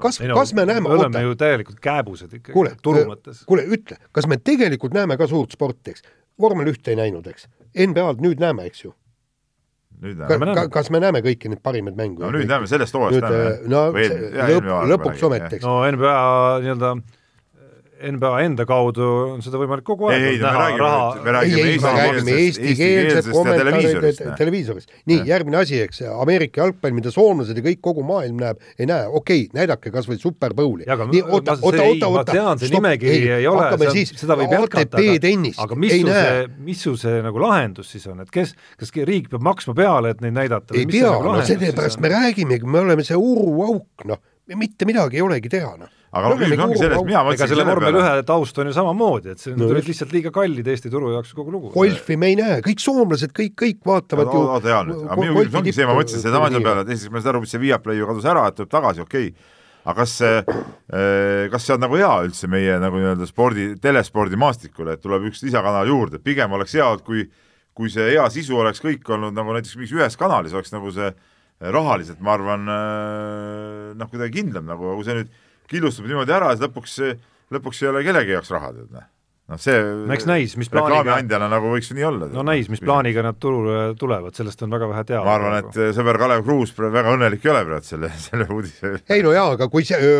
[0.03, 1.23] kas, kas me näeme, me oleme oota.
[1.25, 3.43] ju täielikult kääbused ikkagi turu mõttes.
[3.49, 6.05] kuule, ütle, kas me tegelikult näeme ka suurt sporti, eks?
[6.41, 7.49] vormel ühte ei näinud, eks?
[7.75, 8.93] NBA-d nüüd näeme, eks ju?
[10.03, 10.55] nüüd näeme.
[10.57, 12.23] Ka, kas me näeme kõiki neid parimaid mänge?
[12.23, 13.53] no nüüd näeme, sellest hooajast näeme.
[13.71, 15.67] no lõpp, lõpuks ometi, eks.
[15.67, 16.17] no NBA
[16.65, 16.95] nii-öelda
[18.11, 21.61] NBA enda kaudu on seda võimalik kogu aeg ei, ei, näha, me raha me räägime,
[21.61, 24.93] ei, ei, me räägime eestikeelsed kommentaarid televiisorist.
[25.09, 29.07] nii, järgmine asi, eks, Ameerika jalgpall, mida soomlased ja kõik, kogu maailm näeb, ei näe,
[29.09, 30.85] okei okay,, näidake kas või Super Bowli.
[30.85, 32.45] nii, oota, oota, oota, oota.
[32.61, 33.67] see nimekiri ei ole,
[34.11, 35.33] seda võib jätkata, aga,
[35.65, 39.31] aga mis su see, mis su see nagu lahendus siis on, et kes, kas riik
[39.33, 40.77] peab maksma peale, et neid näidata?
[40.77, 44.23] ei pea, no sellepärast me räägimegi, me oleme see uruauk, noh,
[44.55, 47.97] mitte midagi ei olegi teha, noh aga no küsimus ongi selles, mina mõtlesin selle vormel
[47.99, 51.33] ühe taust on ju samamoodi, et see no, olid lihtsalt liiga kallid Eesti turu jaoks
[51.35, 51.73] kogu lugu.
[51.73, 55.19] golfi me ei näe, kõik soomlased, kõik, kõik vaatavad no, ju oota hea nüüd, aga
[55.21, 57.43] minu küsimus ongi see, ma mõtlesin sedasama asja peale, et esiteks ma ei saa aru,
[57.43, 59.31] mis see Viaplay ju kadus ära, et tuleb tagasi, okei.
[59.33, 60.37] Okay., aga kas see,
[60.97, 65.43] eh, kas see on nagu hea üldse meie nagu nii-öelda spordi, telespordimaastikule, et tuleb üks
[65.45, 67.27] lisakanal juurde, pigem oleks hea, kui
[67.75, 71.09] kui see hea sisu oleks kõik olnud nagu näiteks mingis ühes kanalis, oleks nagu see
[71.75, 75.33] rahaliselt, ma arvan, eh, noh, kuidagi kindlam nagu, kui see nüüd
[75.71, 76.95] killustub niimoodi ära, siis lõpuks,
[77.55, 79.11] lõpuks ei ole kellegi jaoks raha, tead noh
[79.51, 79.77] noh, see
[80.15, 82.29] eks näis, mis plaaniga reklaamiandjana nagu võiks nii olla.
[82.33, 85.25] no näis, mis plaaniga nad turule tulevad, sellest on väga vähe teada.
[85.27, 89.25] ma arvan, et sõber Kalev Kruus väga õnnelik ei ole praegu selle, selle uudise ei
[89.25, 90.15] no jaa, aga kui see,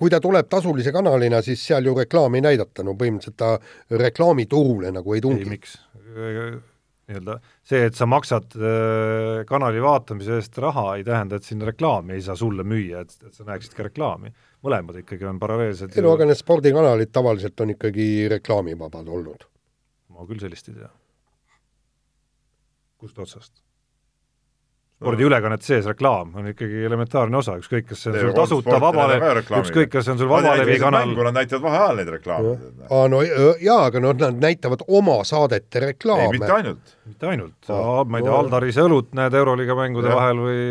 [0.00, 3.54] kui ta tuleb tasulise kanalina, siis seal ju reklaami ei näidata, no põhimõtteliselt ta
[4.06, 5.46] reklaamiturule nagu ei tungi.
[5.46, 5.78] ei, miks?
[7.08, 12.16] Nii-öelda see, et sa maksad äh, kanali vaatamise eest raha, ei tähenda, et sinna reklaami
[12.16, 14.32] ei saa sulle müüa, et, et sa näeksid ka reklaami.
[14.64, 15.94] mõlemad ikkagi on paralleelsed.
[15.96, 19.48] ei no aga need spordikanalid tavaliselt on ikkagi reklaamivabad olnud.
[20.14, 20.92] ma küll sellist ei tea.
[22.98, 23.67] kust otsast?
[24.98, 29.22] Spordiülekannet sees reklaam on ikkagi elementaarne osa, ükskõik, kas see on sul tasuta vabalev,
[29.60, 31.12] ükskõik, kas see on sul vabalevi kanal.
[31.28, 32.54] Nad näitavad vaheajal neid reklaame.
[32.88, 36.32] aa, no jaa, aga noh, nad näitavad oma saadete reklaame.
[36.34, 36.96] mitte ainult.
[37.06, 37.70] mitte ainult,
[38.10, 40.16] ma ei tea, Aldarise õlut näed Euroliiga mängude ja.
[40.18, 40.64] vahel või,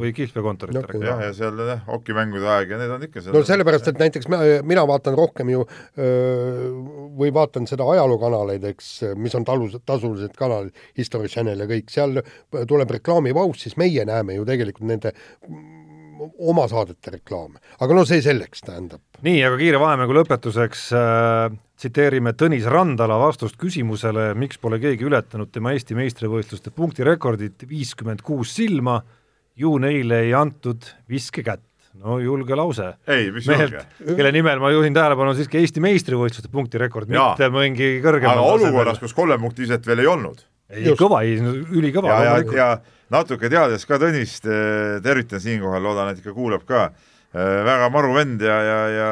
[0.00, 1.10] või kihlveokontorite no, reklaame.
[1.10, 3.36] jah, ja seal jah, hokimängude aeg ja need on ikka seal.
[3.36, 5.68] no sellepärast, et näiteks mina, mina vaatan rohkem ju
[7.20, 12.24] või vaatan seda ajalookanaleid, eks, mis on talus, tasulised kanalid, History Channel ja kõik, seal
[12.70, 15.14] tuleb reklaamipaus, siis meie näeme ju tegelikult nende
[16.38, 19.02] oma saadete reklaame, aga no see selleks, tähendab.
[19.24, 25.50] nii, aga kiire vahemängu lõpetuseks äh, tsiteerime Tõnis Randala vastust küsimusele, miks pole keegi ületanud
[25.54, 29.00] tema Eesti meistrivõistluste punktirekordit viiskümmend kuus silma,
[29.58, 31.66] ju neile ei antud viskekätt.
[31.94, 32.94] no julge lause.
[33.06, 34.16] ei, mis mehelt, julge?
[34.16, 39.14] kelle nimel ma juhin tähelepanu siiski Eesti meistrivõistluste punktirekord, mitte mingi kõrgem aga olukorras, kus
[39.14, 40.42] kolme punkti viset veel ei olnud.
[40.72, 42.12] Ei, kõva, ülikõva.
[42.12, 42.68] ja, ja, ja
[43.12, 48.14] natuke teades ka Tõnist, eh, tervitan siinkohal, loodan, et ikka kuulab ka eh, väga maru
[48.16, 49.10] vend ja, ja, ja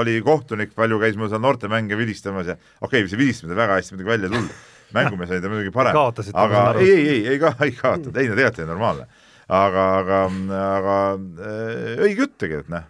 [0.00, 3.96] oli kohtunik, palju käis mul seal noortemänge vilistamas ja okei okay,, see vilistamine väga hästi
[3.96, 4.62] muidugi välja ei tulnud,
[4.98, 6.04] mängumees oli ta muidugi parem,
[6.44, 9.10] aga ei, ei, ei, ei ka, ei kaotanud, ei no tegelikult oli normaalne.
[9.50, 10.18] Aga, aga,
[10.62, 12.88] aga äh, õige jutt tegelikult, noh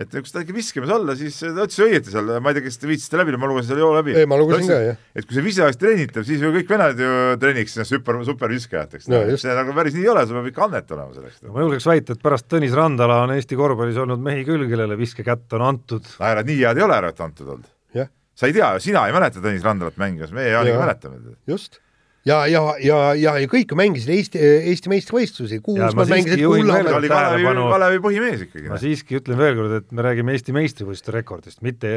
[0.00, 2.80] et kui seda ikka viskamas olla, siis ta ütles õieti seal, ma ei tea, kas
[2.80, 4.14] te viitsite läbi, ma lugesin selle joo läbi.
[4.16, 5.02] ei, ma lugesin ka, jah.
[5.12, 7.10] et kui see vise oleks treenitav, siis ju kõik venelad ju
[7.42, 9.20] treeniks super, superviskajateks no,.
[9.40, 12.16] see nagu päris nii ei ole, sul peab ikka annet olema selleks ma julgeks väita,
[12.16, 16.08] et pärast Tõnis Randala on Eesti korvpallis olnud mehi küll, kellele viskekätt on antud.
[16.32, 18.08] ära nii head ei ole ära, et antud olnud.
[18.40, 21.36] sa ei tea, sina ei mäleta Tõnis Randalat mängimas, meie Jaaniga mäletame.
[21.50, 21.82] just
[22.24, 24.42] ja, ja, ja, ja, ja kõik mängisid Eesti,
[24.72, 26.80] Eesti meistrivõistlusi, Kuusmäed mängisid kulla.
[26.84, 28.68] ta oli Kalevi, Kalevi põhimees ikkagi.
[28.72, 31.92] ma siiski ütlen veel kord, et me räägime Eesti meistrivõistluste rekordist, mitte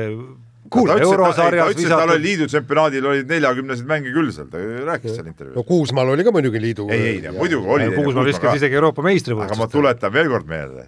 [0.71, 1.99] kuule, eurosarjas visata.
[2.03, 5.57] tal oli liidu tsempionaadil olid neljakümneseid mänge küll seal, ta rääkis seal intervjuus.
[5.59, 6.87] no Kuusmaal oli ka muidugi liidu.
[6.93, 7.91] ei, ei, muidugi oli.
[7.97, 9.59] Kuusmaal viskas isegi Euroopa meistrivõistlust.
[9.59, 10.87] aga ma tuletan veel kord meelde,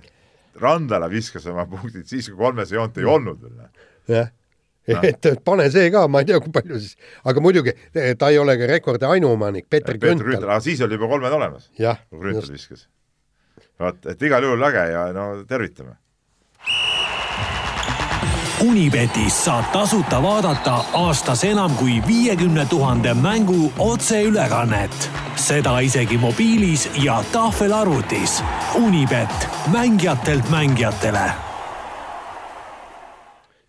[0.56, 3.68] Randala viskas oma punktid siis, kui kolmes joont ei olnud veel.
[4.16, 4.32] jah
[4.88, 7.74] et pane see ka, ma ei tea, kui palju siis, aga muidugi
[8.20, 10.44] ta ei ole ka rekordi ainuomanik, Peeter Grünthal.
[10.44, 12.88] aga siis oli juba kolmed olemas, kui Grünthal viskas.
[13.80, 15.98] vot, et igal juhul äge ja no tervitame.
[18.66, 27.20] Unibetis saab tasuta vaadata aastas enam kui viiekümne tuhande mängu otseülekannet, seda isegi mobiilis ja
[27.34, 28.40] tahvelarvutis.
[28.80, 31.28] Unibet, mängijatelt mängijatele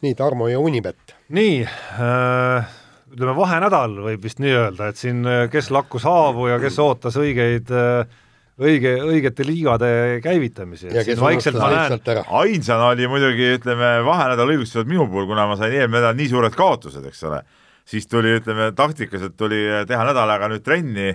[0.07, 1.06] nii, Tarmo ja Unibet.
[1.35, 2.77] Nii äh,,
[3.13, 7.19] ütleme vahenädal võib vist nii öelda, et siin äh, kes lakkus haavu ja kes ootas
[7.21, 8.23] õigeid äh,
[8.57, 9.91] õige, õigete liigade
[10.25, 10.91] käivitamisi.
[11.21, 11.99] vaikselt ma näen,
[12.41, 16.57] ainsana oli muidugi, ütleme, vahenädal õigustatud minu puhul, kuna ma sain eelmine nädal nii suured
[16.57, 17.43] kaotused, eks ole,
[17.89, 21.11] siis tuli, ütleme, taktiliselt tuli teha nädal aega nüüd trenni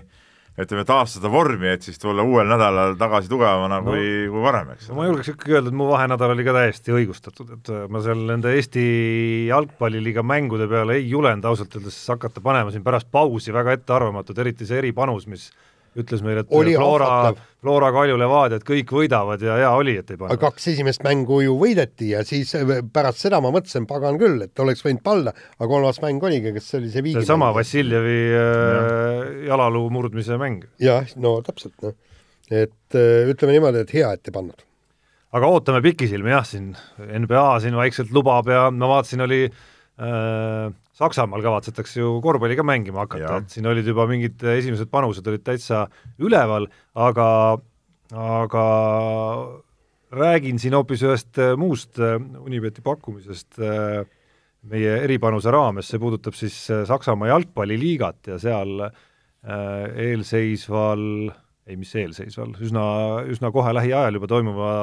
[0.60, 4.90] ütleme, taastada vormi, et siis tulla uuel nädalal tagasi tugevamana no, kui, kui varem, eks.
[4.96, 8.26] ma julgeks ikkagi öelda, et mu vahenädal oli ka täiesti õigustatud, et äh, ma seal
[8.28, 8.86] nende Eesti
[9.48, 14.68] jalgpalliliiga mängude peale ei julenud ausalt öeldes hakata panema siin pärast pausi väga ettearvamatud, eriti
[14.68, 15.48] see eripanus, mis
[16.00, 20.14] ütles meile, et oli Flora, Flora Kalju Levadia, et kõik võidavad ja hea oli, et
[20.14, 20.40] ei pannud.
[20.40, 24.64] kaks esimest mängu ju võideti ja siis äh, pärast seda ma mõtlesin, pagan küll, et
[24.64, 29.32] oleks võinud panna, aga kolmas mäng oligi, kas see oli see viigi seesama Vassiljevi äh,
[29.50, 30.64] jalaluu murdmise mäng.
[30.82, 31.98] jah, no täpselt, noh.
[32.48, 34.64] et äh, ütleme niimoodi, et hea, et ei pannud.
[35.36, 36.72] aga ootame pikisilmi jah, siin
[37.26, 43.06] NBA siin vaikselt lubab ja ma vaatasin, oli äh, Saksamaal kavatsetakse ju korvpalli ka mängima
[43.06, 45.86] hakata, et siin olid juba mingid esimesed panused olid täitsa
[46.20, 46.68] üleval,
[47.00, 47.28] aga,
[48.12, 48.66] aga
[50.12, 53.62] räägin siin hoopis ühest muust Unibeti pakkumisest
[54.72, 58.84] meie eripanuse raames, see puudutab siis Saksamaa jalgpalliliigat ja seal
[59.42, 61.32] eelseisval,
[61.72, 62.84] ei mis eelseisval, üsna,
[63.32, 64.74] üsna kohe lähiajal juba toimuva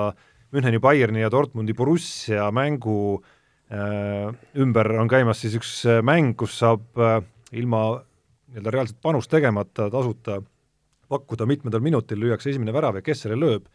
[0.56, 3.36] Müncheni Bayerni ja Dortmundi Borussia mängu äh, Äh,
[3.68, 7.18] ümber on käimas siis üks äh, mäng, kus saab äh,
[7.52, 8.00] ilma
[8.48, 10.38] nii-öelda reaalset panust tegemata tasuta
[11.08, 13.66] pakkuda mitmendal minutil lüüakse esimene värav ja kes selle lööb?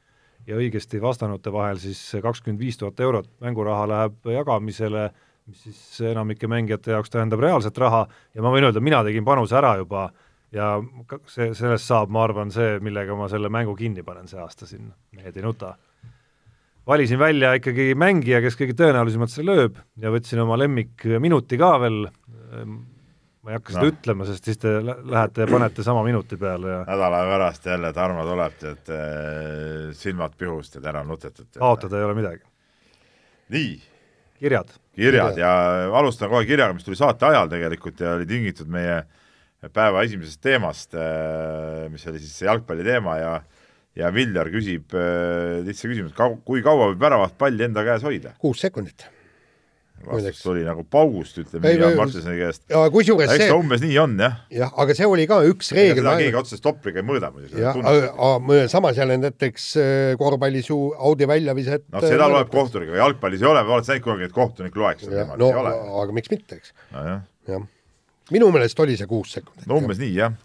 [0.47, 5.05] Ja õigesti vastanute vahel siis kakskümmend viis tuhat eurot mänguraha läheb jagamisele,
[5.47, 8.01] mis siis enamike mängijate jaoks tähendab reaalset raha.
[8.35, 10.09] Ja ma võin öelda, mina tegin panuse ära juba
[10.51, 10.73] ja
[11.31, 14.91] see, sellest saab, ma arvan, see, millega ma selle mängu kinni panen see aasta siin,
[15.15, 15.77] mehed ei nuta
[16.87, 22.01] valisin välja ikkagi mängija, kes kõige tõenäolisemalt selle lööb ja võtsin oma lemmikminuti ka veel,
[23.43, 23.77] ma ei hakka no.
[23.77, 27.93] seda ütlema, sest siis te lähete ja panete sama minuti peale ja nädala pärast jälle
[27.95, 31.49] Tarmo tuleb, tead, eh, silmad pihust ja täna nutetud.
[31.57, 32.43] kaotada ei ole midagi.
[33.55, 33.73] nii.
[34.39, 34.75] kirjad.
[34.95, 35.51] kirjad ja
[35.99, 39.03] alustan kohe kirjaga, mis tuli saate ajal tegelikult ja oli tingitud meie
[39.73, 43.35] päeva esimesest teemast, eh, mis oli siis jalgpalli teema ja
[43.99, 48.33] ja Viljar küsib äh, lihtsa küsimuse, kui kaua võib väravat palli enda käes hoida?
[48.41, 49.05] kuus sekundit.
[50.03, 52.63] vastus tuli nagu paugust, ütleme Jaan Martinsoni käest.
[52.91, 54.39] kusjuures see eks ta umbes nii on, jah.
[54.51, 56.01] jah, aga see oli ka üks reegel.
[56.01, 57.61] seda keegi otseselt stopriga ei mõõda muidugi.
[57.61, 63.45] jah, aga samas jälle näiteks äh, korvpallis ju Audi väljaviset noh, seda loeb kohtuniga, jalgpallis
[63.45, 65.75] ei ole, oled sa näinud kunagi, et kohtunik loeks seda niimoodi, no, ei ole.
[66.01, 66.73] aga miks mitte, eks.
[67.53, 67.69] jah.
[68.33, 69.69] minu meelest oli see kuus sekundit.
[69.69, 70.07] no umbes jah.
[70.07, 70.41] nii, jah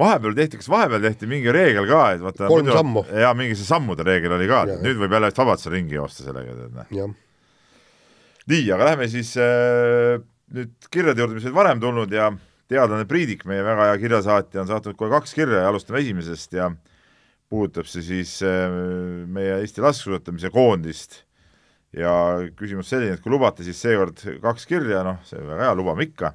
[0.00, 3.04] vahepeal tehti, kas vahepeal tehti mingi reegel ka, et vaata kolm muidu, sammu.
[3.22, 6.26] jaa, mingi see sammude reegel oli ka, et nüüd võib jälle vabalt seal ringi joosta
[6.26, 7.06] sellega, tead näe.
[8.52, 10.18] nii, aga lähme siis äh,
[10.56, 12.30] nüüd kirjade juurde, mis olid varem tulnud ja
[12.70, 16.70] teadlane Priidik, meie väga hea kirjasaatja, on saatnud kohe kaks kirja ja alustame esimesest ja
[17.48, 18.66] puudutab see siis äh,
[19.32, 21.22] meie Eesti laskesuusatamise koondist
[21.96, 22.12] ja
[22.58, 26.34] küsimus selline, et kui lubate, siis seekord kaks kirja, noh, see väga hea, lubame ikka,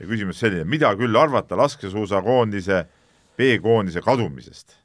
[0.00, 2.84] ja küsimus selline, mida küll arvata laskesuusakoondise
[3.38, 4.78] B-koondise kadumisest?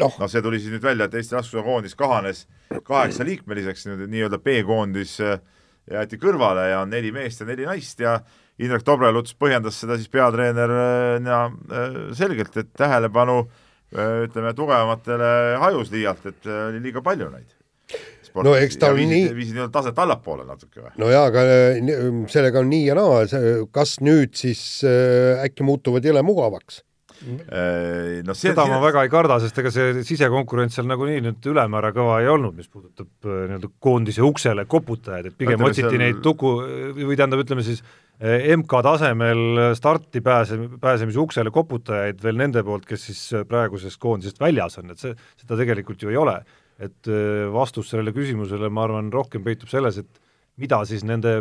[0.00, 2.46] noh no, no, see tuli siis nüüd välja, et Eesti laskesuusakoondis kahanes
[2.82, 5.36] kaheksaliikmeliseks, nii-öelda B-koondis äh,
[5.90, 8.18] jäeti kõrvale ja on neli meest ja neli naist ja
[8.58, 10.72] Indrek Tobreluts põhjendas seda siis peatreener
[11.22, 17.54] ja, äh, selgelt, et tähelepanu äh, ütleme, tugevamatele hajus liialt, et oli liiga palju neid
[18.42, 19.36] no eks ta on viisid, nii.
[19.36, 20.90] viisid nii-öelda taset allapoole natuke või?
[21.00, 21.44] no jaa, aga
[22.32, 23.22] sellega on nii ja naa,
[23.74, 26.82] kas nüüd siis äh, äkki muutuvad jõle mugavaks?
[27.22, 31.46] Äh, no see, seda ma väga ei karda, sest ega see sisekonkurents seal nagunii nüüd
[31.48, 36.00] ülemäära kõva ei olnud, mis puudutab äh, nii-öelda koondise uksele koputajaid, et pigem otsiti seal...
[36.02, 36.52] neid tuku
[36.98, 42.84] või tähendab, ütleme siis äh, MK tasemel starti pääse, pääsemise uksele koputajaid veel nende poolt,
[42.90, 46.38] kes siis praegusest koondisest väljas on, et see, seda tegelikult ju ei ole.
[46.82, 47.06] et
[47.54, 50.18] vastus sellele küsimusele, ma arvan, rohkem peitub selles, et
[50.58, 51.36] mida siis nende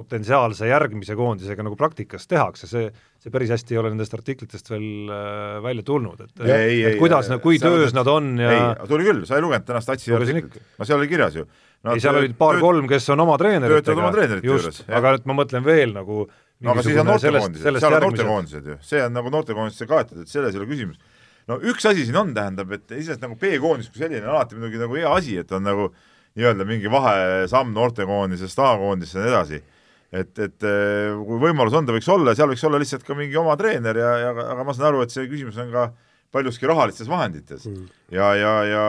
[0.00, 2.88] potentsiaalse järgmise koondisega nagu praktikas tehakse, see,
[3.20, 7.00] see päris hästi ei ole nendest artiklitest veel äh, välja tulnud, et ei, et ei,
[7.00, 10.60] kuidas, kui töös nad on ja ei, tuli küll, sa ei lugenud täna Statsi artiklit?
[10.78, 11.46] no seal oli kirjas ju.
[11.92, 16.24] ei, seal olid paar-kolm, kes on oma treeneritega, just, aga et ma mõtlen veel nagu
[16.24, 20.32] no aga siis on noortekoondised, seal on noortekoondised ju, see on nagu noortekoondisesse kaetud, et
[20.32, 21.18] selles ei ole küsimus.
[21.50, 24.80] no üks asi siin on, tähendab, et iseenesest nagu B-koondis kui selline on alati muidugi
[24.80, 25.90] nagu hea asi, et on nagu
[26.38, 29.62] nii-öelda mingi vahesamm noortekoondisest A-koondisse ja nii edasi
[30.10, 33.38] et, et eh, kui võimalus on, ta võiks olla seal võiks olla lihtsalt ka mingi
[33.38, 35.86] oma treener ja, ja aga ma saan aru, et see küsimus on ka
[36.34, 37.88] paljuski rahalistes vahendites mm.
[38.16, 38.84] ja, ja, ja,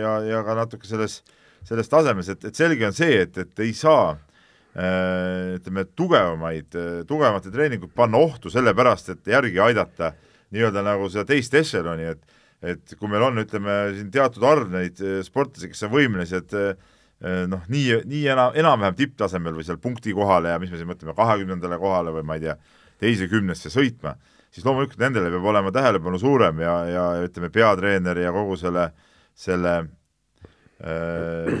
[0.00, 1.20] ja, ja ka natuke selles,
[1.66, 7.54] selles tasemes, et, et selge on see, et, et ei saa äh, ütleme, tugevamaid, tugevamate
[7.54, 10.14] treeningut panna ohtu sellepärast, et järgi aidata
[10.54, 14.96] nii-öelda nagu seda teist ešeloni, et et kui meil on, ütleme siin teatud arv neid
[15.26, 16.92] sportlasi, kes on võimelised Äh,
[17.48, 21.14] noh, nii, nii enam, enam-vähem tipptasemel või seal punkti kohale ja mis me siin mõtleme,
[21.16, 22.56] kahekümnendale kohale või ma ei tea,
[23.00, 24.14] teise kümnesse sõitma,
[24.52, 28.90] siis loomulikult nendele peab olema tähelepanu suurem ja, ja ütleme, peatreener ja kogu selle,
[29.34, 29.74] selle
[30.84, 31.58] äh,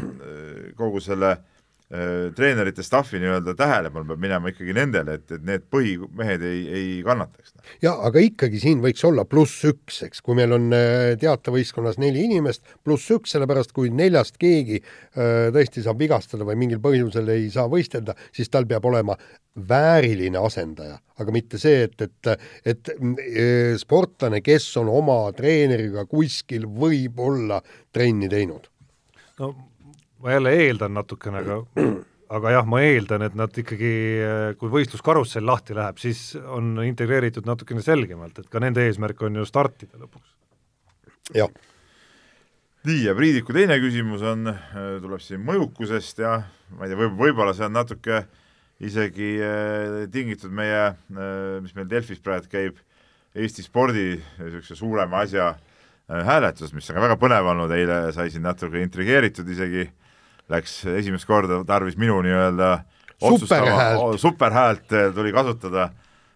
[0.78, 1.53] kogu selle äh, Äh,
[2.34, 7.54] treenerite staffi nii-öelda tähelepanu peab minema ikkagi nendele, et, et need põhimehed ei, ei kannataks.
[7.84, 12.24] jaa, aga ikkagi siin võiks olla pluss üks, eks, kui meil on äh, teatavõistkonnas neli
[12.26, 17.46] inimest, pluss üks, sellepärast kui neljast keegi äh, tõesti saab vigastada või mingil põhjusel ei
[17.54, 19.16] saa võistelda, siis tal peab olema
[19.68, 22.90] vääriline asendaja, aga mitte see, et, et, et
[23.78, 27.60] sportlane, kes on oma treeneriga kuskil võib-olla
[27.94, 28.66] trenni teinud.
[29.38, 29.54] no
[30.22, 31.62] ma jälle eeldan natukene, aga
[32.34, 33.92] aga jah, ma eeldan, et nad ikkagi,
[34.60, 39.46] kui võistluskarussell lahti läheb, siis on integreeritud natukene selgemalt, et ka nende eesmärk on ju
[39.48, 40.32] startida lõpuks.
[41.36, 41.52] jah.
[42.84, 44.48] nii, ja Priidiku teine küsimus on,
[45.02, 46.40] tuleb siin mõjukusest ja
[46.74, 48.24] ma ei tea, võib, võib-olla see on natuke
[48.84, 52.80] isegi äh, tingitud meie äh,, mis meil Delfis praegu käib,
[53.34, 58.28] Eesti spordi niisuguse suurema asja äh, hääletus, mis on ka väga põnev olnud, eile sai
[58.30, 60.03] siin natuke intrigeeritud isegi äh,
[60.52, 62.70] läks esimest korda tarvis minu nii-öelda
[63.24, 65.88] superhäält, superhäält eh, tuli kasutada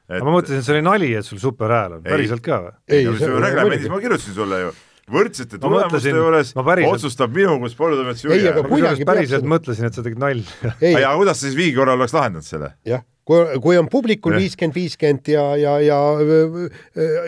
[0.09, 0.23] et....
[0.23, 2.77] ma mõtlesin, et see oli nali, et sul superhääl on, päriselt ka või?
[2.89, 4.73] ei, ei, reglemendis ma kirjutasin sulle ju,
[5.13, 6.97] võrdsete tulemuste juures päriselt...
[6.97, 9.07] otsustab minu kui sporditoimetuse juhi.
[9.09, 10.73] päriselt mõtlesin, et sa tegid nalja.
[10.73, 12.75] aga kuidas sa siis viigi korral oleks lahendanud selle?
[12.89, 15.99] jah kui, kui on publikul viiskümmend, viiskümmend ja, ja, ja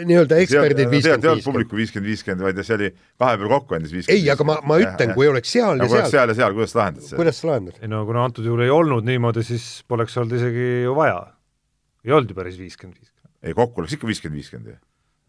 [0.09, 1.45] nii-öelda eksperdid viiskümmend, viiskümmend.
[1.45, 2.91] publiku viiskümmend, viiskümmend, vaid see oli
[3.21, 4.23] kahe peale kokku andis viiskümmend.
[4.25, 6.13] ei, aga ma, ma ütlen, kui oleks seal ja, ja seal.
[6.15, 7.21] seal ja seal, kuidas sa lahendad seda?
[7.21, 7.83] kuidas sa lahendad?
[7.83, 11.21] ei no kuna antud juhul ei olnud niimoodi, siis poleks olnud isegi ju vaja.
[12.07, 13.37] ei olnud ju päris viiskümmend, viiskümmend.
[13.45, 14.81] ei, kokku oleks ikka viiskümmend, viiskümmend ju.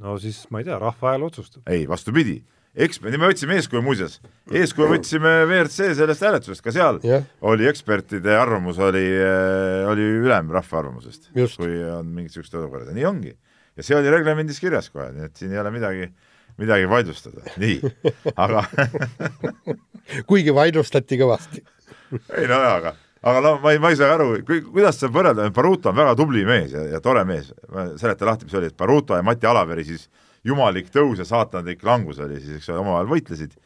[0.08, 1.68] no siis ma ei tea, rahva hääl otsustab.
[1.68, 2.40] ei, vastupidi
[2.76, 4.18] ekspert, me võtsime eeskuju muuseas,
[4.52, 7.26] eeskuju võtsime WRC sellest hääletusest, ka seal yeah.
[7.44, 12.92] oli ekspertide arvamus oli, äh, oli ülem rahva arvamusest, kui on mingisugused olukorrad.
[12.92, 13.36] Ja nii ongi.
[13.76, 16.10] ja see oli reglemendis kirjas kohe, nii et siin ei ole midagi,
[16.62, 17.94] midagi vaidlustada, nii,
[18.36, 18.66] aga
[20.30, 21.64] kuigi vaidlustati kõvasti.
[22.40, 25.46] Ei no jaa, aga aga no ma ei, ma ei saa aru, kuidas sa võrrelda,
[25.54, 27.52] Baruto on väga tubli mees ja, ja tore mees,
[28.02, 30.08] seleta lahti, mis oli, et Baruto ja Mati Alaveri siis
[30.48, 33.58] jumalik tõus ja saatanlik langus oli siis, eks ole, omavahel võitlesid.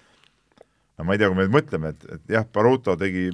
[0.98, 3.30] no ma ei tea, kui me nüüd mõtleme, et, et jah, Baruto tegi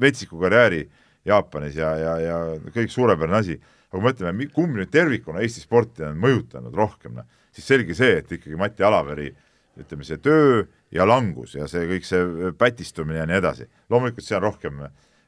[0.00, 0.82] vetsiku karjääri
[1.28, 2.36] Jaapanis ja, ja, ja
[2.74, 7.28] kõik suurepärane asi, aga kui mõtleme, kumb nüüd tervikuna Eesti sporti on mõjutanud rohkem, noh,
[7.54, 9.30] siis selge see, et ikkagi Mati Alaveri
[9.78, 14.36] ütleme, see töö ja langus ja see kõik see pätistumine ja nii edasi, loomulikult see
[14.36, 14.82] on rohkem,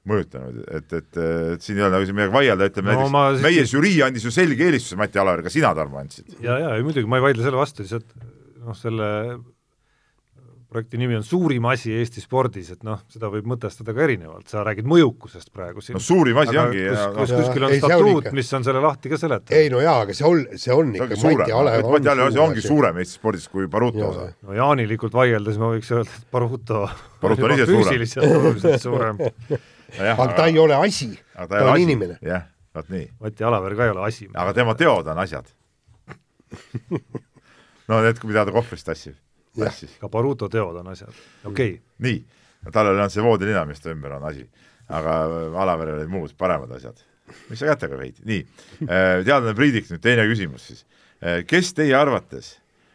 [0.08, 1.16] mõjutanud, et, et,
[1.54, 4.02] et siin ei ole nagu siin midagi vaielda, ütleme No ma näiteks siis- meie žürii
[4.04, 6.36] andis ju selge eelistuse Mati Alaveri, ka sina, Tarmo, andsid.
[6.44, 8.12] ja, ja ei, muidugi ma ei vaidle selle vastu, lihtsalt
[8.64, 9.08] noh, selle
[10.74, 14.64] projekti nimi on Suurim asi Eesti spordis, et noh, seda võib mõtestada ka erinevalt, sa
[14.66, 17.70] räägid mõjukusest praegu siin no suurim asi aga ongi kus, ja kus Jaa, kuskil on
[17.70, 19.54] on statuut, mis on selle lahti ka seletanud.
[19.60, 22.64] ei no jaa, aga see on, see on ikka Mati Alev Mati Alevi asi ongi
[22.64, 24.26] suurem Eesti spordis kui Baruto osa.
[24.42, 26.88] no jaanilikult vaieldes ma võiks öelda, et Baruto
[27.22, 27.84] Baruto on ise suurem.
[27.84, 29.22] füüsiliselt oluliselt suurem.
[29.98, 32.18] aga ta ei ole asi, aga ta on inimene.
[32.24, 33.06] jah, vot nii.
[33.20, 34.28] Mati Alaver ka ei ole asi.
[34.32, 35.50] aga tema teod on asjad.
[37.90, 39.16] no need, mida ta kohvrist tassib,
[39.58, 39.96] tassis.
[40.00, 41.14] ka Baruto teod on asjad,
[41.44, 41.80] okei okay.
[42.06, 42.20] nii,
[42.72, 44.46] tal on see voodilina, mis ta ümber on asi,
[44.88, 45.18] aga
[45.64, 47.00] Alaveril olid muud paremad asjad.
[47.50, 48.42] mis sa kätega veid, nii,
[49.26, 50.84] teadlane Priidik, nüüd teine küsimus siis.
[51.48, 52.54] kes teie arvates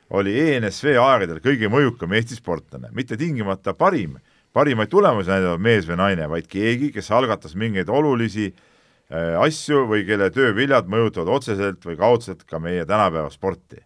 [0.09, 4.17] oli ENSV aegadel kõige mõjukam Eesti sportlane, mitte tingimata parim,
[4.59, 10.05] parimaid tulemusi näidanud mees või naine, vaid keegi, kes algatas mingeid olulisi äh, asju või
[10.07, 13.81] kelle tööviljad mõjutavad otseselt või kaudselt ka meie tänapäeva sporti.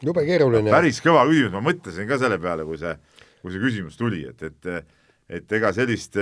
[0.00, 0.70] Jube keeruline.
[0.72, 2.94] päris kõva küsimus, ma mõtlesin ka selle peale, kui see,
[3.42, 4.88] kui see küsimus tuli, et, et
[5.30, 6.16] et ega sellist,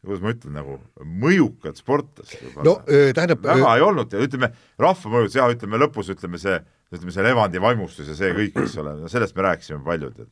[0.00, 4.12] kuidas ma ütlen, nagu mõjukat sportlast no öö, tähendab, väga ei olnud.
[4.14, 4.50] Ja ütleme,
[4.80, 6.56] rahva mõjutus, jah, ütleme lõpus ütleme see,
[6.90, 10.30] ütleme see Levandi vaimustus ja see kõik, eks ole, no sellest me rääkisime paljud, et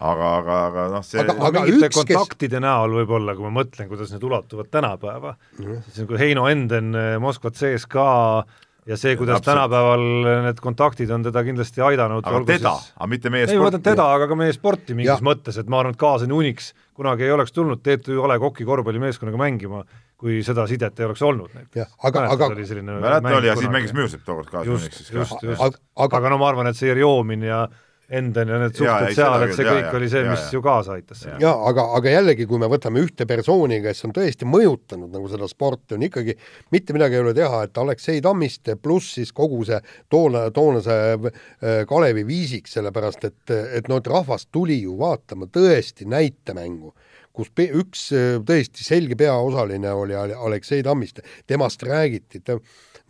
[0.00, 3.62] aga, aga, aga noh, see Aga- aga mingite üks, kes- kontaktide näol võib-olla, kui ma
[3.62, 5.64] mõtlen, kuidas need ulatuvad tänapäeva mm.
[5.64, 5.82] -hmm.
[5.88, 8.44] siis nagu Heino Enden, Moskva CSKA
[8.86, 9.54] ja see, kuidas Täpselt.
[9.54, 10.02] tänapäeval
[10.46, 12.26] need kontaktid on teda kindlasti aidanud.
[12.26, 15.22] aga teda, aga mitte meie ei, ma mõtlen teda, aga ka meie sporti mingis ja.
[15.26, 19.40] mõttes, et ma arvan, et kaasani uniks kunagi ei oleks tulnud Teetu Jole Koki korvpallimeeskonnaga
[19.40, 19.82] mängima,
[20.16, 21.96] kui seda sidet ei oleks olnud näiteks.
[21.98, 25.26] Aga- aga- mäletan, oli ja siis mängis Müürsepp tookord kaasa Unixis ka.
[25.58, 27.66] Aga- aga- no ma arvan, et see Joomin ja
[28.06, 30.50] Enden ja need suhted seal, seda et see kõik jaa, oli see, mis jaa.
[30.54, 34.46] ju kaasa aitas jaa, aga, aga jällegi, kui me võtame ühte persooni, kes on tõesti
[34.46, 36.36] mõjutanud nagu seda sporti, on ikkagi
[36.74, 39.80] mitte midagi ei ole teha, et Aleksei Tammiste pluss siis kogu see
[40.12, 46.06] toona, toonase äh, Kalevi viisik, sellepärast et, et noh, et rahvas tuli ju vaatama tõesti
[46.06, 46.94] näitemängu,
[47.34, 52.44] kus üks äh, tõesti selge peaosaline oli Ale- Aleksei Tammiste, temast räägiti,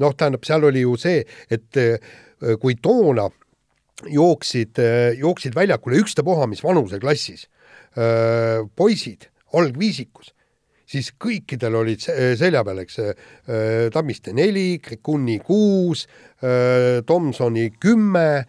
[0.01, 1.20] noh, tähendab, seal oli ju see,
[1.53, 2.01] et äh,
[2.61, 3.28] kui toona
[4.05, 4.78] jooksid,
[5.18, 7.47] jooksid väljakule ükstapuha mis vanuseklassis
[8.76, 10.34] poisid algviisikus,
[10.86, 16.07] siis kõikidel olid se- selja peal, eks, öö, Tammiste neli, Krikuni kuus,
[17.07, 18.44] Tomsoni kümme,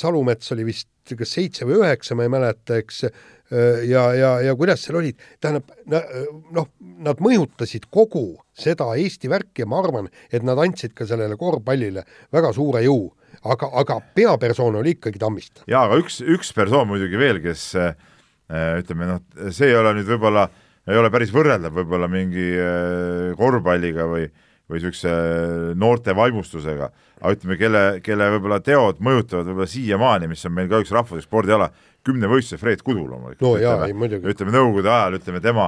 [0.00, 3.04] Salumets oli vist kas seitse või üheksa, ma ei mäleta, eks,
[3.86, 5.68] ja, ja, ja kuidas seal olid, tähendab,
[6.56, 6.70] noh,
[7.04, 12.02] nad mõjutasid kogu seda Eesti värki ja ma arvan, et nad andsid ka sellele korvpallile
[12.32, 13.12] väga suure jõu
[13.44, 15.64] aga, aga peapersoon oli ikkagi Tammiste.
[15.70, 17.94] jaa, aga üks, üks persoon muidugi veel, kes äh,
[18.80, 19.22] ütleme noh,
[19.54, 20.48] see ei ole nüüd võib-olla,
[20.88, 24.26] ei ole päris võrreldav võib-olla mingi äh, korvpalliga või
[24.64, 25.10] või niisuguse
[25.76, 26.86] noorte vaimustusega,
[27.20, 31.26] aga ütleme, kelle, kelle võib-olla teod mõjutavad võib-olla siiamaani, mis on meil ka üks rahvuslik
[31.26, 31.66] spordiala,
[32.00, 33.44] kümnevõistluse Fred Kudu loomulikult.
[33.44, 34.24] no muidugi.
[34.32, 35.66] ütleme Nõukogude ajal, ütleme tema,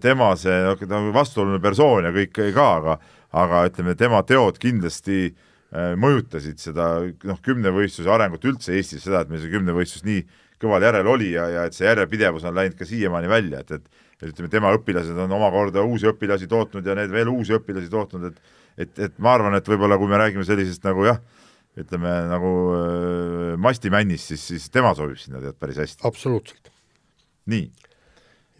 [0.00, 2.96] tema see, ta on vastuoluline persoon ja kõik ka, aga
[3.42, 6.86] aga ütleme, tema teod kindlasti äh, mõjutasid seda
[7.24, 10.24] noh, kümnevõistluse arengut üldse Eestis, seda, et meil see kümnevõistlus nii
[10.60, 14.00] kõval järel oli ja, ja et see järjepidevus on läinud ka siiamaani välja, et, et
[14.22, 18.28] et ütleme, tema õpilased on omakorda uusi õpilasi tootnud ja need veel uusi õpilasi tootnud,
[18.30, 21.18] et et, et ma arvan, et võib-olla kui me räägime sellisest nagu jah,
[21.78, 26.04] ütleme nagu äh, mastimännist, siis, siis tema sobib sinna tead päris hästi.
[26.08, 26.72] absoluutselt.
[27.52, 27.66] nii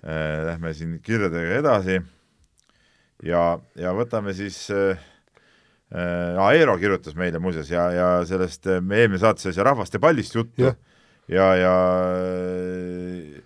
[0.04, 2.00] äh,, lähme siin kirjadega edasi
[3.22, 3.42] ja,
[3.78, 5.11] ja võtame siis äh, äh,
[5.92, 10.34] Aero kirjutas meile muuseas ja, ja sellest äh, me eelmine saates oli see rahvaste pallist
[10.38, 10.76] juttu Jah.
[11.28, 11.74] ja, ja
[12.16, 13.42] äh,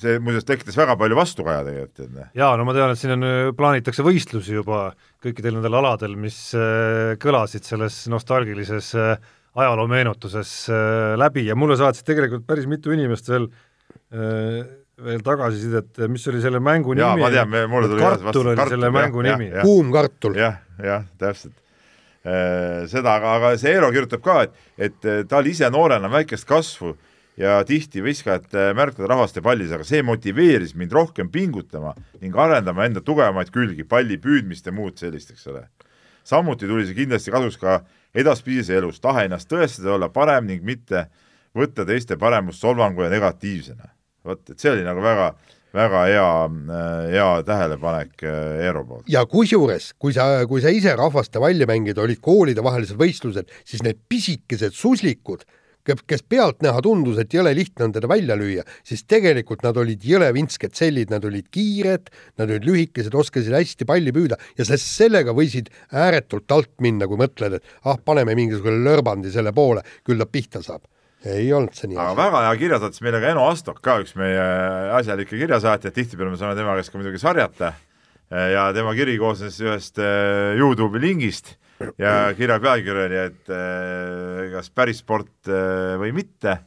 [0.00, 2.28] see muuseas tekitas väga palju vastukaja tegelikult, näe.
[2.36, 4.86] jaa, no ma tean, et siin on, plaanitakse võistlusi juba
[5.24, 9.14] kõikidel nendel aladel, mis äh, kõlasid selles nostalgilises äh,
[9.54, 13.50] ajaloomeenutuses äh, läbi ja mulle saatsid tegelikult päris mitu inimest veel
[15.04, 17.24] veel tagasisidet, mis oli selle mängu Jaa, nimi?
[17.24, 19.48] ma tean, me- mulle tuli kartul oli kartul, selle mängu jah, nimi.
[19.64, 20.36] kuum kartul.
[20.38, 21.56] jah, jah, täpselt.
[22.24, 26.46] Seda, aga, aga see Eero kirjutab ka, et, et eh, ta oli ise noorena väikest
[26.48, 26.94] kasvu
[27.36, 32.86] ja tihti viskajat eh, märkada rahvaste pallis, aga see motiveeris mind rohkem pingutama ning arendama
[32.88, 35.66] enda tugevamaid külgi, palli püüdmist ja muud sellist, eks ole.
[36.24, 37.82] samuti tuli see kindlasti kasuks ka
[38.14, 41.08] edaspidises elus, tahe ennast tõestada, olla parem ning mitte
[41.54, 43.90] võtta teiste paremust solvangu ja negatiivsena.
[44.24, 45.34] vot, et see oli nagu väga,
[45.74, 46.28] väga hea,
[47.10, 49.08] hea tähelepanek eh, Eero poolt.
[49.10, 54.00] ja kusjuures, kui sa, kui sa ise rahvaste valli mängida, olid koolidevahelised võistlused, siis need
[54.08, 55.44] pisikesed suslikud
[55.84, 60.30] kes pealtnäha tundus, et jõle lihtne on teda välja lüüa, siis tegelikult nad olid jõle
[60.32, 62.08] vintsked sellid, nad olid kiired,
[62.40, 67.20] nad olid lühikesed, oskasid hästi palli püüda ja sest sellega võisid ääretult alt minna, kui
[67.20, 70.88] mõtled, et ah, paneme mingisugune lörbandi selle poole, küll ta pihta saab
[71.32, 71.98] ei olnud see nii.
[72.00, 74.44] aga väga hea kirja saatis meile ka Eno Astok ka, üks meie
[74.98, 77.72] asjalikke kirjasaatjaid, tihtipeale me saame tema käest ka muidugi sarjata
[78.30, 81.54] ja tema kiri koosnes ühest äh, Youtube'i lingist
[82.00, 86.58] ja kirja pealkiri oli, et äh, kas päris sport äh, või mitte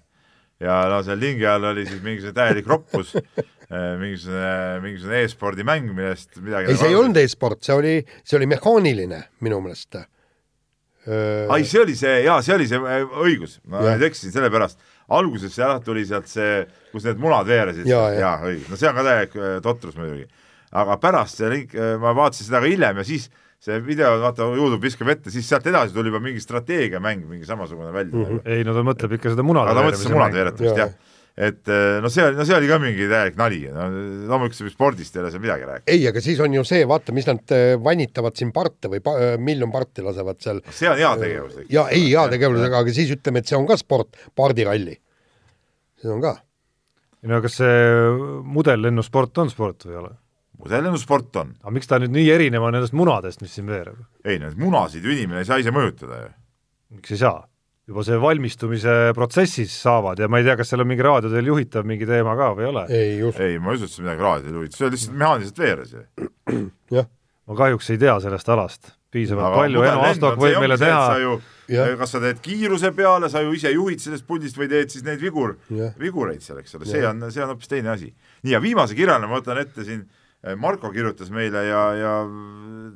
[0.63, 3.13] ja no seal lingi all oli siis mingisugune täielik roppus
[4.01, 4.51] mingisugune,
[4.81, 9.25] mingisugune e-spordi mäng, millest midagi ei, see ei olnud e-sport, see oli, see oli mehaaniline
[9.43, 9.99] minu meelest.
[11.07, 12.79] Ai, see oli see, jaa, see oli see
[13.23, 14.79] õigus, ma nüüd eksisin sellepärast.
[15.17, 18.97] alguses jah, tuli sealt see, kus need munad veeresid, jaa, jaa, õigus, no see on
[18.97, 20.27] ka täielik totrus muidugi.
[20.77, 23.29] Aga pärast see link, äh, ma vaatasin seda ka hiljem ja siis
[23.63, 27.93] see video, vaata, Youtube viskab ette, siis sealt edasi tuli juba mingi strateegiamäng, mingi samasugune
[27.95, 28.13] välja.
[28.13, 28.25] Mm.
[28.25, 28.41] -hmm.
[28.51, 30.91] ei no ta mõtleb ikka seda munade ta mõtles munade veeretamist, jah
[31.37, 33.85] et äh, no see no see oli ka mingi täielik nali, no
[34.31, 35.93] loomulikult spordist ei ole seal midagi rääkida.
[35.93, 39.13] ei, aga siis on ju see, vaata, mis nad äh, vanitavad siin parte või pa,
[39.37, 40.63] miljon parti lasevad seal.
[40.73, 41.59] see on heategevus.
[41.73, 44.97] ja ei heategevus, aga siis ütleme, et see on ka sport, pardiralli.
[46.01, 46.33] see on ka.
[47.29, 47.83] no kas see
[48.57, 50.15] mudellennusport on sport või ei ole?
[50.63, 51.53] mudellennusport on.
[51.61, 54.01] aga miks ta nüüd nii erinev on nendest munadest, mis siin veereb?
[54.25, 56.33] ei, neid munasid ju inimene ei saa ise mõjutada ju.
[56.97, 57.45] miks ei saa?
[57.87, 61.87] Juba see valmistumise protsessis saavad ja ma ei tea, kas seal on mingi raadioteel juhitav
[61.87, 62.85] mingi teema ka või ei ole?
[62.91, 63.13] ei,
[63.47, 66.03] ei, ma ei usu, et see midagi raadioteel juhitab, see lihtsalt mehaaniliselt veeres ju.
[66.97, 67.09] jah.
[67.47, 71.83] ma kahjuks ei tea sellest alast piisavalt aga palju, Eno Astok võib meile teha Ja.
[71.99, 75.19] kas sa teed kiiruse peale, sa ju ise juhid sellest puldist või teed siis neid
[75.19, 75.57] vigur,
[75.99, 78.07] vigureid seal, eks ole, see on, see on hoopis teine asi.
[78.47, 80.05] nii, ja viimase kirjana ma võtan ette siin
[80.45, 82.11] Eh, Marko kirjutas meile ja, ja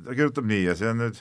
[0.04, 1.18] ta kirjutab nii ja see on nüüd,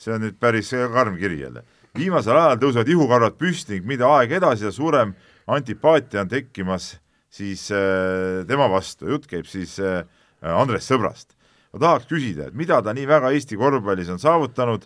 [0.00, 1.64] see on nüüd päris karm kiri jälle.
[1.98, 5.14] Viimasel ajal tõusevad ihukarvad püsti ning mida aeg edasi ja suurem
[5.46, 6.94] antipaatia on tekkimas
[7.34, 10.02] siis äh, tema vastu, jutt käib siis äh,
[10.42, 11.34] Andres Sõbrast.
[11.72, 14.84] ma tahaks küsida, et mida ta nii väga Eesti korvpallis on saavutanud,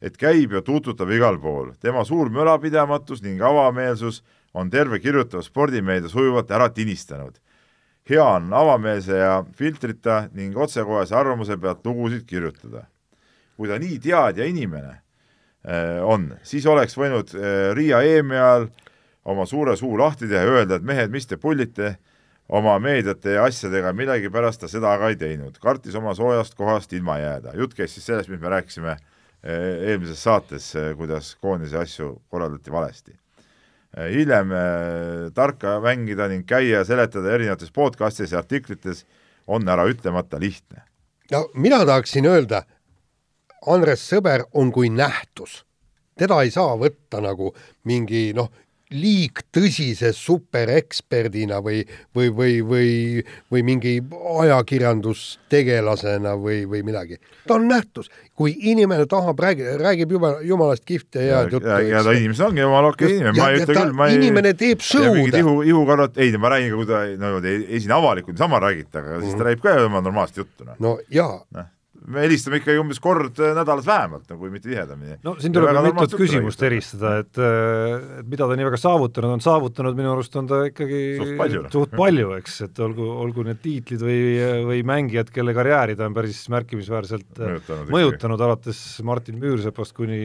[0.00, 1.72] et käib ja tuututab igal pool.
[1.80, 4.22] tema suur mölapidamatus ning avameelsus
[4.54, 7.38] on terve kirjutava spordimeedia sujuvalt ära tinistanud
[8.08, 12.86] hea on avameelse ja filtrita ning otsekohese arvamuse pealt lugusid kirjutada.
[13.56, 15.00] kui ta nii teadja inimene
[16.04, 18.68] on, siis oleks võinud äh, Riia EM-i ajal
[19.28, 21.96] oma suure suu lahti teha ja öelda, et mehed, mis te pullite
[22.48, 27.18] oma meediate ja asjadega, millegipärast ta seda aga ei teinud, kartis oma soojast kohast ilma
[27.18, 27.56] jääda.
[27.58, 33.18] jutt käis siis sellest, mis me rääkisime äh, eelmises saates, kuidas koondise asju korraldati valesti
[33.96, 39.06] Äh, hiljem äh, tarka mängida ning käia ja seletada erinevates podcastis ja artiklites
[39.46, 40.82] on äraütlemata lihtne.
[41.32, 42.62] no mina tahaksin öelda,
[43.66, 45.64] Andres Sõber on kui nähtus.
[46.18, 47.52] teda ei saa võtta nagu
[47.86, 48.50] mingi noh,
[48.88, 51.82] liigtõsise supereksperdina või,
[52.16, 54.00] või, või, või, või mingi
[54.44, 57.18] ajakirjandustegelasena või, või midagi.
[57.46, 61.68] ta on nähtus, kui inimene tahab, räägib, räägib jumala, jumalast kihvte ja head juttu.
[61.68, 64.80] ja, ta inimesed ongi jumala okei inimene, ma ei ütle küll, ma ei inimene teeb
[64.80, 65.34] show'd.
[65.36, 69.20] ihu, ihukarvat, ei, ma räägin ka, kui ta niimoodi no, esine avalikult niisama räägite, aga
[69.20, 69.46] siis ta mhm.
[69.50, 70.64] räägib ka ju oma normaalset juttu.
[70.64, 71.68] no, no jaa no
[72.08, 75.18] me helistame ikkagi umbes kord nädalas vähemalt, kui mitte tihedamini.
[75.24, 79.98] no siin tuleb mitut küsimust eristada, et, et mida ta nii väga saavutanud on, saavutanud
[79.98, 84.04] minu arust on ta ikkagi suht palju, suht palju, eks, et olgu, olgu need tiitlid
[84.04, 84.22] või,
[84.70, 90.18] või mängijad, kelle karjääri ta on päris märkimisväärselt mõjutanud, mõjutanud alates Martin Müürsepast kuni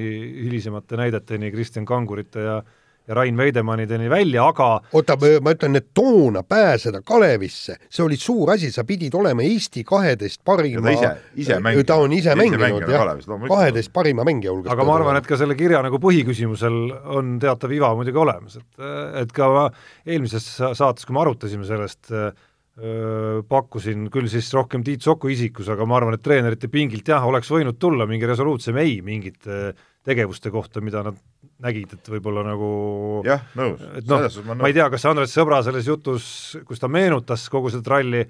[0.46, 2.62] hilisemate näideteni Kristjan Kangurite ja
[3.08, 8.54] ja Rain Veidemannideni välja, aga oota, ma ütlen, et toona pääseda Kalevisse, see oli suur
[8.56, 11.12] asi, sa pidid olema Eesti kaheteist parima ta ise,
[11.44, 11.90] ise mänginud.
[11.90, 13.12] ta on ise, ise mänginud, jah,
[13.50, 14.72] kaheteist parima mängija hulgas.
[14.72, 16.80] aga ma arvan, et ka selle kirja nagu põhiküsimusel
[17.18, 18.88] on teatav iva muidugi olemas, et,
[19.26, 19.70] et ka
[20.08, 22.12] eelmises saates, kui me arutasime sellest,
[23.50, 27.52] pakkusin küll siis rohkem Tiit Soku isikus, aga ma arvan, et treenerite pingilt jah, oleks
[27.54, 31.20] võinud tulla mingi resoluutsem ei mingite tegevuste kohta, mida nad
[31.64, 32.72] nägid, et võib-olla nagu
[33.28, 36.26] jah, nõus, selles suhtes ma ma ei tea, kas Andres Sõbra selles jutus,
[36.68, 38.24] kus ta meenutas kogu seda tralli,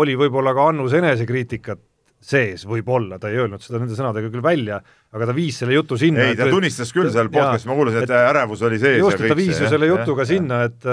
[0.00, 1.82] oli võib-olla ka Annus enesekriitikat
[2.20, 4.76] sees, võib-olla, ta ei öelnud seda nende sõnadega küll välja,
[5.16, 8.04] aga ta viis selle jutu sinna ei, ta et, tunnistas küll seal podcast'is, ma kuulasin,
[8.04, 10.88] et ärevus oli sees just, et ta viis ju selle jutuga jah, sinna, et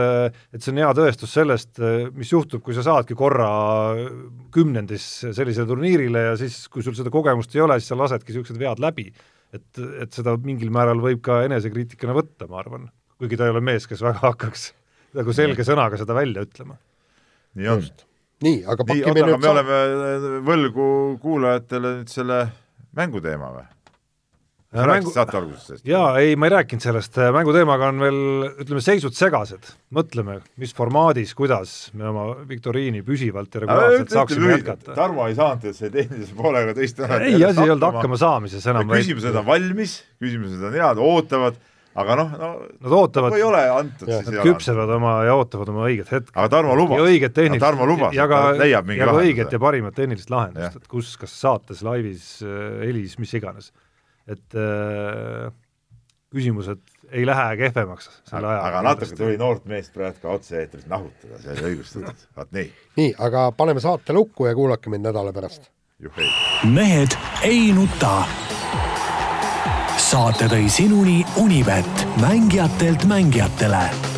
[0.56, 1.82] et see on hea tõestus sellest,
[2.16, 3.50] mis juhtub, kui sa saadki korra
[4.56, 8.64] kümnendis sellisele turniirile ja siis, kui sul seda kogemust ei ole, siis sa lasedki niisugused
[8.64, 9.10] vead läbi
[9.56, 12.90] et, et seda mingil määral võib ka enesekriitikana võtta, ma arvan,
[13.22, 14.72] kuigi ta ei ole mees, kes väga hakkaks
[15.18, 16.78] nagu selge sõnaga seda välja ütlema.
[17.58, 17.88] nii on.
[18.46, 19.80] nii, aga pakime nii, nüüd me oleme
[20.48, 20.90] võlgu
[21.24, 22.44] kuulajatele nüüd selle
[22.98, 23.66] mänguteema või?
[24.86, 25.86] Rääkisid saate alguses sellest.
[25.88, 28.20] jaa, ei, ma ei rääkinud sellest, mänguteemaga on veel,
[28.64, 29.72] ütleme, seisud segased.
[29.98, 34.98] mõtleme, mis formaadis, kuidas me oma viktoriini püsivalt ja regulaarselt saaksime jätkata.
[34.98, 38.92] Tarmo ei saanud see tehnilise poolega teist ei, asi ei olnud hakkama saamises enam.
[38.92, 41.58] küsimused on valmis, küsimused on head, ootavad
[41.98, 42.50] aga noh, no
[42.86, 46.34] nad ootavad, ei ole antud, siis nad küpsevad oma ja ootavad oma õiget hetke.
[46.36, 49.32] aga Tarmo lubas, õiget tehnilist, Tarmo lubas, ja ka, leiab mingi ja lahenduse.
[49.32, 52.30] õiget ja parimat tehnilist lahendust, et kus, kas saates, laivis,
[52.84, 53.72] helis, mis iganes.
[54.28, 55.52] Et äh,
[56.34, 56.82] küsimused
[57.12, 58.68] ei lähe kehvemaks selle ajaga.
[58.68, 62.68] aga natuke tuli noort meest praegu ka otse-eetris nahutada, see oli õigustatud, vaat nii.
[63.00, 65.72] nii, aga paneme saate lukku ja kuulake mind nädala pärast.
[66.74, 67.16] mehed
[67.48, 68.20] ei nuta
[70.08, 74.17] saate tõi sinuni Unibet, mängijatelt mängijatele